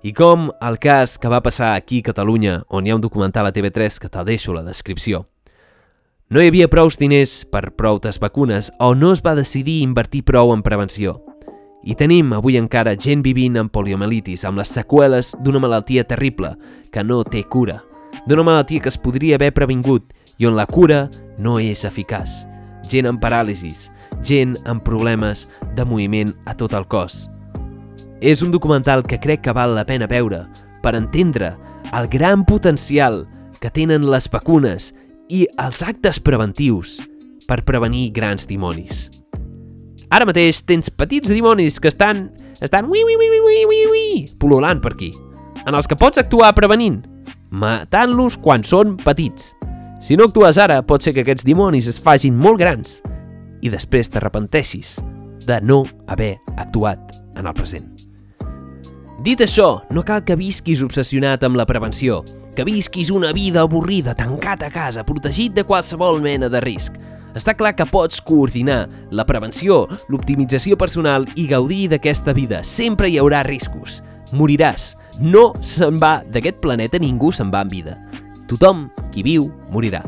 i 0.00 0.14
com 0.16 0.46
el 0.64 0.78
cas 0.80 1.18
que 1.20 1.28
va 1.28 1.42
passar 1.44 1.74
aquí 1.74 1.98
a 2.00 2.06
Catalunya, 2.06 2.62
on 2.72 2.86
hi 2.86 2.94
ha 2.94 2.96
un 2.96 3.02
documental 3.04 3.44
a 3.44 3.52
TV3 3.52 3.98
que 4.00 4.08
te'l 4.08 4.24
deixo 4.24 4.54
a 4.54 4.56
la 4.56 4.62
descripció. 4.64 5.26
No 6.32 6.40
hi 6.40 6.48
havia 6.48 6.70
prous 6.72 6.96
diners 6.96 7.34
per 7.44 7.74
proutes 7.76 8.22
vacunes 8.24 8.72
o 8.80 8.94
no 8.94 9.12
es 9.12 9.20
va 9.20 9.36
decidir 9.36 9.82
invertir 9.82 10.24
prou 10.24 10.54
en 10.54 10.64
prevenció. 10.64 11.18
I 11.84 11.92
tenim 11.92 12.32
avui 12.32 12.56
encara 12.56 12.96
gent 12.96 13.20
vivint 13.20 13.60
amb 13.60 13.74
poliomielitis, 13.74 14.46
amb 14.48 14.64
les 14.64 14.72
seqüeles 14.72 15.34
d'una 15.44 15.60
malaltia 15.60 16.08
terrible 16.08 16.54
que 16.88 17.04
no 17.04 17.20
té 17.20 17.44
cura, 17.44 17.82
d'una 18.24 18.48
malaltia 18.48 18.80
que 18.80 18.88
es 18.88 18.96
podria 18.96 19.36
haver 19.36 19.52
previngut 19.52 20.16
i 20.40 20.48
on 20.48 20.56
la 20.56 20.64
cura 20.64 21.10
no 21.36 21.60
és 21.60 21.84
eficaç 21.84 22.46
gent 22.90 23.08
amb 23.08 23.22
paràlisis, 23.22 23.90
gent 24.22 24.56
amb 24.70 24.84
problemes 24.84 25.46
de 25.76 25.86
moviment 25.88 26.34
a 26.46 26.54
tot 26.58 26.74
el 26.76 26.86
cos. 26.88 27.28
És 28.20 28.42
un 28.42 28.52
documental 28.54 29.04
que 29.04 29.20
crec 29.20 29.42
que 29.44 29.54
val 29.56 29.74
la 29.76 29.86
pena 29.86 30.08
veure 30.10 30.44
per 30.82 30.94
entendre 30.96 31.54
el 31.92 32.08
gran 32.08 32.44
potencial 32.44 33.24
que 33.60 33.70
tenen 33.70 34.06
les 34.10 34.28
vacunes 34.30 34.92
i 35.32 35.44
els 35.60 35.82
actes 35.84 36.20
preventius 36.20 36.98
per 37.48 37.64
prevenir 37.64 38.10
grans 38.16 38.48
dimonis. 38.48 39.08
Ara 40.12 40.28
mateix 40.28 40.62
tens 40.64 40.92
petits 40.92 41.32
dimonis 41.32 41.80
que 41.80 41.90
estan 41.90 42.28
estan 42.60 42.88
ui, 42.88 43.02
ui, 43.02 43.16
ui, 43.16 43.28
ui, 43.28 43.40
ui, 43.40 43.64
ui, 43.66 43.80
ui, 43.90 44.06
pululant 44.38 44.80
per 44.80 44.94
aquí, 44.94 45.12
en 45.66 45.74
els 45.74 45.88
que 45.90 45.98
pots 45.98 46.20
actuar 46.20 46.52
prevenint, 46.56 47.02
matant-los 47.50 48.38
quan 48.40 48.64
són 48.66 48.96
petits. 49.00 49.53
Si 50.04 50.18
no 50.18 50.26
actues 50.28 50.58
ara, 50.60 50.82
pot 50.84 51.00
ser 51.00 51.14
que 51.16 51.22
aquests 51.24 51.46
dimonis 51.48 51.86
es 51.88 51.96
facin 51.96 52.34
molt 52.36 52.58
grans 52.60 52.98
i 53.64 53.70
després 53.72 54.10
t'arrepenteixis 54.12 54.98
de 55.48 55.56
no 55.64 55.78
haver 56.12 56.34
actuat 56.60 57.14
en 57.40 57.46
el 57.48 57.54
present. 57.56 57.86
Dit 59.24 59.40
això, 59.40 59.78
no 59.88 60.02
cal 60.04 60.20
que 60.28 60.36
visquis 60.36 60.82
obsessionat 60.84 61.46
amb 61.48 61.56
la 61.56 61.64
prevenció, 61.64 62.18
que 62.52 62.66
visquis 62.68 63.08
una 63.08 63.30
vida 63.32 63.62
avorrida, 63.64 64.12
tancat 64.12 64.66
a 64.66 64.68
casa, 64.74 65.06
protegit 65.08 65.56
de 65.56 65.64
qualsevol 65.64 66.20
mena 66.20 66.50
de 66.52 66.60
risc. 66.60 67.00
Està 67.32 67.54
clar 67.56 67.72
que 67.72 67.88
pots 67.88 68.20
coordinar 68.20 68.82
la 69.08 69.24
prevenció, 69.24 69.86
l'optimització 70.12 70.76
personal 70.76 71.24
i 71.32 71.46
gaudir 71.48 71.88
d'aquesta 71.94 72.36
vida. 72.36 72.60
Sempre 72.60 73.08
hi 73.08 73.16
haurà 73.22 73.40
riscos. 73.48 74.02
Moriràs. 74.36 74.92
No 75.16 75.54
se'n 75.64 75.96
va 75.96 76.18
d'aquest 76.28 76.60
planeta, 76.60 77.00
ningú 77.00 77.32
se'n 77.32 77.48
va 77.48 77.64
en 77.64 77.72
vida. 77.72 77.96
Tothom 78.48 78.88
qui 79.12 79.24
viu 79.24 79.48
morirà. 79.72 80.02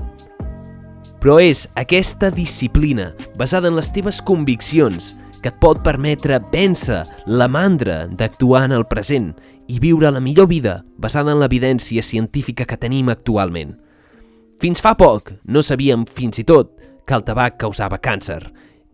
Però 1.23 1.39
és 1.41 1.65
aquesta 1.81 2.29
disciplina, 2.31 3.13
basada 3.41 3.71
en 3.71 3.77
les 3.79 3.89
teves 3.93 4.21
conviccions, 4.23 5.15
que 5.41 5.51
et 5.53 5.61
pot 5.63 5.81
permetre 5.85 6.39
vèncer 6.53 7.05
la 7.27 7.49
mandra 7.49 8.05
d'actuar 8.07 8.67
en 8.67 8.75
el 8.77 8.85
present 8.91 9.31
i 9.71 9.81
viure 9.83 10.11
la 10.13 10.21
millor 10.21 10.49
vida 10.51 10.81
basada 10.99 11.33
en 11.33 11.41
l'evidència 11.41 12.03
científica 12.03 12.67
que 12.67 12.79
tenim 12.81 13.09
actualment. 13.13 13.77
Fins 14.61 14.81
fa 14.83 14.95
poc 14.99 15.33
no 15.45 15.63
sabíem 15.63 16.07
fins 16.07 16.41
i 16.43 16.45
tot 16.49 16.73
que 17.07 17.17
el 17.17 17.25
tabac 17.25 17.59
causava 17.63 18.01
càncer 18.03 18.41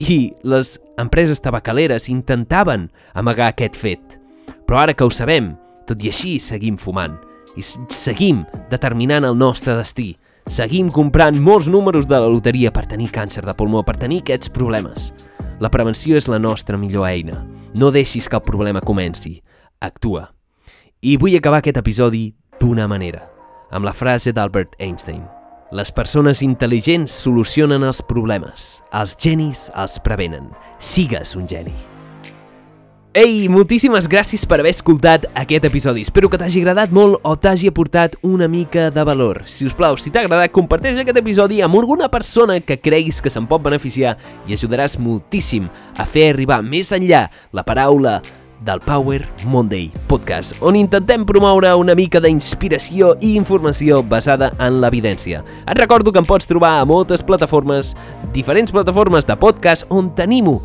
i 0.02 0.32
les 0.42 0.76
empreses 0.98 1.40
tabacaleres 1.40 2.08
intentaven 2.10 2.88
amagar 3.14 3.52
aquest 3.52 3.78
fet. 3.78 4.18
Però 4.66 4.82
ara 4.82 4.94
que 4.94 5.06
ho 5.06 5.10
sabem, 5.10 5.52
tot 5.86 6.02
i 6.02 6.10
així 6.10 6.38
seguim 6.42 6.78
fumant 6.78 7.18
i 7.56 7.62
seguim 7.62 8.44
determinant 8.70 9.26
el 9.28 9.36
nostre 9.38 9.76
destí. 9.78 10.12
Seguim 10.50 10.88
comprant 10.90 11.38
molts 11.38 11.68
números 11.70 12.08
de 12.10 12.18
la 12.18 12.30
loteria 12.30 12.72
per 12.74 12.86
tenir 12.90 13.12
càncer 13.14 13.44
de 13.46 13.54
pulmó, 13.54 13.84
per 13.86 13.96
tenir 13.96 14.22
aquests 14.22 14.50
problemes. 14.50 15.12
La 15.62 15.70
prevenció 15.70 16.16
és 16.18 16.26
la 16.26 16.40
nostra 16.42 16.78
millor 16.78 17.06
eina. 17.06 17.44
No 17.74 17.92
deixis 17.94 18.28
que 18.28 18.36
el 18.36 18.42
problema 18.42 18.80
comenci. 18.80 19.36
Actua. 19.80 20.32
I 21.00 21.16
vull 21.16 21.36
acabar 21.38 21.62
aquest 21.62 21.78
episodi 21.78 22.32
d'una 22.60 22.88
manera, 22.90 23.22
amb 23.70 23.86
la 23.86 23.94
frase 23.94 24.34
d'Albert 24.34 24.74
Einstein. 24.78 25.22
Les 25.72 25.88
persones 25.94 26.42
intel·ligents 26.44 27.14
solucionen 27.24 27.86
els 27.86 28.02
problemes. 28.04 28.82
Els 28.92 29.16
genis 29.16 29.70
els 29.72 29.96
prevenen. 30.04 30.50
Sigues 30.78 31.32
un 31.38 31.48
geni. 31.48 31.91
Ei, 33.12 33.44
moltíssimes 33.52 34.06
gràcies 34.08 34.46
per 34.48 34.56
haver 34.62 34.70
escoltat 34.72 35.26
aquest 35.36 35.66
episodi. 35.68 36.00
Espero 36.00 36.30
que 36.32 36.38
t'hagi 36.40 36.62
agradat 36.62 36.94
molt 36.96 37.18
o 37.28 37.34
t'hagi 37.36 37.68
aportat 37.68 38.14
una 38.24 38.46
mica 38.48 38.86
de 38.88 39.02
valor. 39.04 39.42
Si 39.44 39.66
us 39.68 39.74
plau, 39.76 39.98
si 40.00 40.08
t'ha 40.08 40.22
agradat, 40.24 40.48
comparteix 40.48 40.96
aquest 40.96 41.20
episodi 41.20 41.60
amb 41.60 41.76
alguna 41.76 42.08
persona 42.08 42.56
que 42.64 42.78
creguis 42.80 43.20
que 43.20 43.28
se'n 43.28 43.44
pot 43.50 43.60
beneficiar 43.60 44.14
i 44.48 44.56
ajudaràs 44.56 44.96
moltíssim 44.96 45.66
a 46.00 46.06
fer 46.08 46.30
arribar 46.30 46.62
més 46.64 46.88
enllà 46.96 47.26
la 47.52 47.66
paraula 47.68 48.22
del 48.64 48.80
Power 48.80 49.26
Monday 49.44 49.90
Podcast, 50.08 50.56
on 50.64 50.78
intentem 50.80 51.26
promoure 51.28 51.74
una 51.76 51.92
mica 51.98 52.22
d'inspiració 52.22 53.18
i 53.20 53.34
informació 53.36 54.00
basada 54.00 54.54
en 54.56 54.80
l'evidència. 54.80 55.42
Et 55.66 55.76
recordo 55.76 56.14
que 56.14 56.22
em 56.22 56.28
pots 56.28 56.48
trobar 56.48 56.78
a 56.78 56.88
moltes 56.88 57.20
plataformes, 57.20 57.92
diferents 58.32 58.72
plataformes 58.72 59.28
de 59.28 59.36
podcast 59.36 59.84
on 59.92 60.14
tenim-ho 60.16 60.62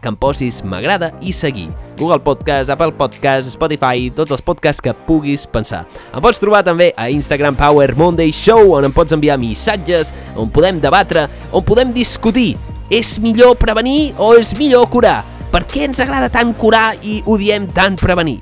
que 0.00 0.10
em 0.10 0.16
posis 0.16 0.60
m'agrada 0.64 1.12
i 1.20 1.32
seguir. 1.32 1.68
Google 1.98 2.20
Podcast, 2.24 2.72
Apple 2.72 2.92
Podcast, 2.96 3.50
Spotify, 3.52 4.08
tots 4.16 4.32
els 4.34 4.42
podcasts 4.42 4.82
que 4.84 4.94
puguis 5.06 5.46
pensar. 5.46 5.84
Em 6.10 6.20
pots 6.24 6.40
trobar 6.42 6.64
també 6.66 6.90
a 6.96 7.10
Instagram 7.12 7.58
Power 7.58 7.94
Monday 7.98 8.32
Show, 8.32 8.74
on 8.78 8.88
em 8.88 8.94
pots 8.96 9.14
enviar 9.16 9.38
missatges, 9.40 10.14
on 10.36 10.50
podem 10.52 10.80
debatre, 10.82 11.28
on 11.52 11.64
podem 11.66 11.94
discutir. 11.96 12.54
És 12.90 13.18
millor 13.22 13.54
prevenir 13.60 14.14
o 14.18 14.32
és 14.34 14.56
millor 14.58 14.88
curar? 14.90 15.20
Per 15.50 15.64
què 15.66 15.88
ens 15.88 16.00
agrada 16.02 16.30
tant 16.30 16.52
curar 16.54 16.94
i 17.02 17.20
odiem 17.26 17.66
tant 17.70 17.98
prevenir? 17.98 18.40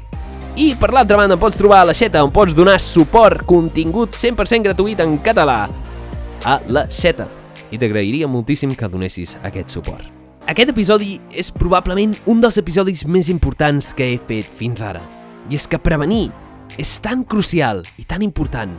I 0.58 0.72
per 0.74 0.90
l'altra 0.90 1.16
banda 1.20 1.36
em 1.36 1.40
pots 1.40 1.56
trobar 1.60 1.84
a 1.84 1.88
la 1.88 1.94
Xeta 1.94 2.24
on 2.26 2.32
pots 2.34 2.56
donar 2.56 2.80
suport, 2.82 3.44
contingut 3.46 4.16
100% 4.18 4.66
gratuït 4.66 5.00
en 5.04 5.16
català 5.22 5.62
a 6.44 6.60
la 6.66 6.88
Xeta. 6.90 7.28
I 7.70 7.78
t'agrairia 7.78 8.28
moltíssim 8.28 8.74
que 8.74 8.90
donessis 8.90 9.36
aquest 9.44 9.76
suport. 9.78 10.17
Aquest 10.48 10.70
episodi 10.72 11.18
és 11.36 11.50
probablement 11.52 12.14
un 12.32 12.38
dels 12.40 12.56
episodis 12.56 13.02
més 13.04 13.28
importants 13.28 13.90
que 13.92 14.06
he 14.14 14.20
fet 14.30 14.46
fins 14.56 14.80
ara. 14.80 15.02
I 15.52 15.58
és 15.58 15.66
que 15.68 15.76
prevenir 15.76 16.30
és 16.80 16.94
tan 17.04 17.20
crucial 17.28 17.82
i 18.00 18.06
tan 18.08 18.24
important 18.24 18.72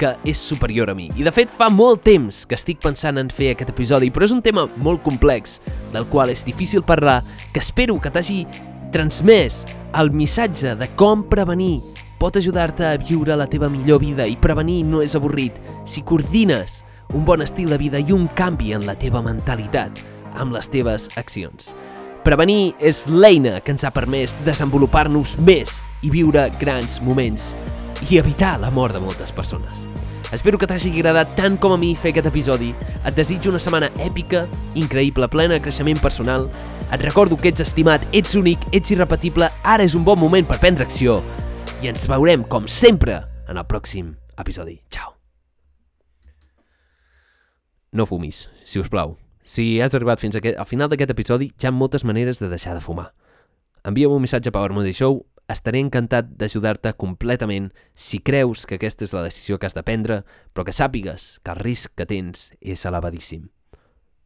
que 0.00 0.14
és 0.24 0.40
superior 0.40 0.88
a 0.88 0.96
mi. 0.96 1.10
I 1.12 1.28
de 1.28 1.34
fet 1.36 1.52
fa 1.52 1.68
molt 1.68 2.06
temps 2.08 2.40
que 2.48 2.56
estic 2.56 2.80
pensant 2.80 3.20
en 3.20 3.28
fer 3.28 3.50
aquest 3.52 3.74
episodi, 3.74 4.08
però 4.08 4.24
és 4.24 4.32
un 4.32 4.40
tema 4.40 4.64
molt 4.80 5.04
complex, 5.04 5.58
del 5.92 6.08
qual 6.08 6.32
és 6.32 6.46
difícil 6.48 6.80
parlar, 6.80 7.20
que 7.52 7.60
espero 7.60 8.00
que 8.00 8.08
t'hagi 8.08 8.46
transmès 8.94 9.66
el 10.00 10.08
missatge 10.08 10.72
de 10.72 10.88
com 10.96 11.28
prevenir 11.28 11.82
pot 12.16 12.40
ajudar-te 12.40 12.88
a 12.88 12.96
viure 12.96 13.36
la 13.36 13.50
teva 13.50 13.68
millor 13.68 14.00
vida 14.00 14.24
i 14.24 14.40
prevenir 14.40 14.86
no 14.88 15.04
és 15.04 15.20
avorrit 15.20 15.60
si 15.84 16.00
coordines 16.00 16.80
un 17.12 17.28
bon 17.28 17.44
estil 17.44 17.68
de 17.68 17.76
vida 17.76 18.00
i 18.00 18.14
un 18.16 18.24
canvi 18.32 18.72
en 18.72 18.88
la 18.88 18.96
teva 18.96 19.20
mentalitat 19.20 20.00
amb 20.36 20.52
les 20.52 20.68
teves 20.68 21.08
accions. 21.16 21.72
Prevenir 22.26 22.74
és 22.84 23.06
l'eina 23.08 23.60
que 23.64 23.72
ens 23.72 23.86
ha 23.86 23.94
permès 23.94 24.34
desenvolupar-nos 24.44 25.38
més 25.46 25.78
i 26.04 26.10
viure 26.12 26.48
grans 26.60 26.98
moments 27.00 27.54
i 28.10 28.18
evitar 28.18 28.58
la 28.60 28.70
mort 28.70 28.94
de 28.94 29.00
moltes 29.00 29.32
persones. 29.32 29.86
Espero 30.32 30.58
que 30.60 30.66
t'hagi 30.68 30.90
agradat 30.92 31.30
tant 31.38 31.56
com 31.56 31.72
a 31.72 31.78
mi 31.80 31.94
fer 31.96 32.12
aquest 32.12 32.28
episodi. 32.28 32.74
Et 33.00 33.16
desitjo 33.16 33.48
una 33.48 33.60
setmana 33.62 33.88
èpica, 34.04 34.44
increïble, 34.76 35.28
plena 35.32 35.56
de 35.56 35.62
creixement 35.64 36.00
personal. 36.04 36.50
Et 36.92 37.00
recordo 37.00 37.38
que 37.40 37.48
ets 37.48 37.64
estimat, 37.64 38.04
ets 38.12 38.36
únic, 38.36 38.60
ets 38.76 38.92
irrepetible, 38.92 39.48
ara 39.64 39.86
és 39.88 39.96
un 39.96 40.04
bon 40.04 40.20
moment 40.20 40.44
per 40.48 40.60
prendre 40.60 40.84
acció. 40.84 41.22
I 41.80 41.88
ens 41.88 42.04
veurem, 42.10 42.44
com 42.44 42.68
sempre, 42.68 43.22
en 43.48 43.56
el 43.56 43.64
pròxim 43.68 44.12
episodi. 44.36 44.82
Ciao. 44.92 45.14
No 47.92 48.04
fumis, 48.04 48.50
si 48.68 48.84
us 48.84 48.92
plau. 48.92 49.16
Si 49.48 49.78
has 49.80 49.94
arribat 49.96 50.20
fins 50.20 50.36
aquest, 50.36 50.58
al 50.60 50.68
final 50.68 50.90
d'aquest 50.92 51.14
episodi, 51.14 51.48
hi 51.56 51.66
ha 51.66 51.72
moltes 51.72 52.04
maneres 52.04 52.40
de 52.42 52.50
deixar 52.52 52.74
de 52.76 52.84
fumar. 52.84 53.14
Envia'm 53.88 54.12
un 54.12 54.20
missatge 54.20 54.52
a 54.52 54.54
Power 54.54 54.74
Moody 54.76 54.92
Show 54.92 55.22
estaré 55.48 55.80
encantat 55.80 56.34
d'ajudar-te 56.36 56.92
completament 57.00 57.70
si 57.96 58.20
creus 58.20 58.66
que 58.68 58.76
aquesta 58.76 59.06
és 59.08 59.14
la 59.16 59.24
decisió 59.24 59.56
que 59.56 59.70
has 59.70 59.76
de 59.78 59.84
prendre, 59.86 60.20
però 60.52 60.66
que 60.68 60.76
sàpigues 60.76 61.38
que 61.40 61.54
el 61.54 61.62
risc 61.62 61.96
que 61.96 62.08
tens 62.10 62.50
és 62.60 62.84
elevadíssim. 62.84 63.48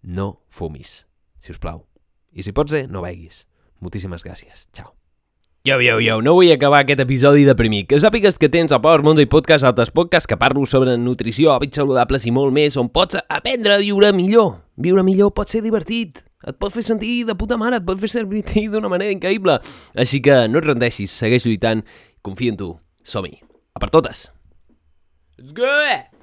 No 0.02 0.42
fumis, 0.50 1.04
si 1.38 1.54
us 1.54 1.62
plau. 1.62 1.86
I 2.34 2.42
si 2.42 2.56
pots 2.56 2.74
ser, 2.74 2.88
no 2.90 3.04
beguis. 3.06 3.44
Moltíssimes 3.78 4.26
gràcies. 4.26 4.66
Ciao. 4.74 4.96
Yo, 5.64 5.80
yo, 5.80 6.00
yo, 6.00 6.20
no 6.20 6.32
vull 6.34 6.50
acabar 6.50 6.80
aquest 6.82 7.04
episodi 7.04 7.44
deprimit. 7.46 7.86
Que 7.86 8.00
sàpigues 8.02 8.34
que 8.34 8.48
tens 8.50 8.72
al 8.74 8.80
Power 8.82 9.04
Monday 9.06 9.28
Podcast 9.30 9.62
altres 9.62 9.92
podcasts 9.94 10.26
que 10.26 10.34
parlo 10.34 10.64
sobre 10.66 10.96
nutrició, 10.98 11.52
hàbits 11.52 11.78
saludables 11.78 12.26
i 12.26 12.32
molt 12.34 12.50
més, 12.50 12.74
on 12.74 12.88
pots 12.90 13.20
aprendre 13.22 13.76
a 13.76 13.78
viure 13.78 14.10
millor. 14.10 14.56
Viure 14.74 15.04
millor 15.06 15.30
pot 15.36 15.52
ser 15.52 15.62
divertit 15.62 16.18
et 16.42 16.58
pot 16.58 16.74
fer 16.74 16.82
sentir 16.82 17.12
de 17.28 17.36
puta 17.38 17.54
mare, 17.54 17.78
et 17.78 17.86
pot 17.86 18.00
fer 18.02 18.10
servir 18.10 18.42
d'una 18.72 18.90
manera 18.90 19.14
increïble. 19.14 19.60
Així 19.94 20.18
que 20.18 20.48
no 20.50 20.58
et 20.58 20.66
rendeixis, 20.66 21.14
segueix 21.14 21.46
lluitant, 21.46 21.84
confia 22.26 22.50
en 22.50 22.58
tu. 22.58 22.72
Som-hi. 23.06 23.38
A 23.78 23.78
per 23.78 23.92
totes. 23.94 24.32
Let's 25.38 25.54
go! 25.54 26.18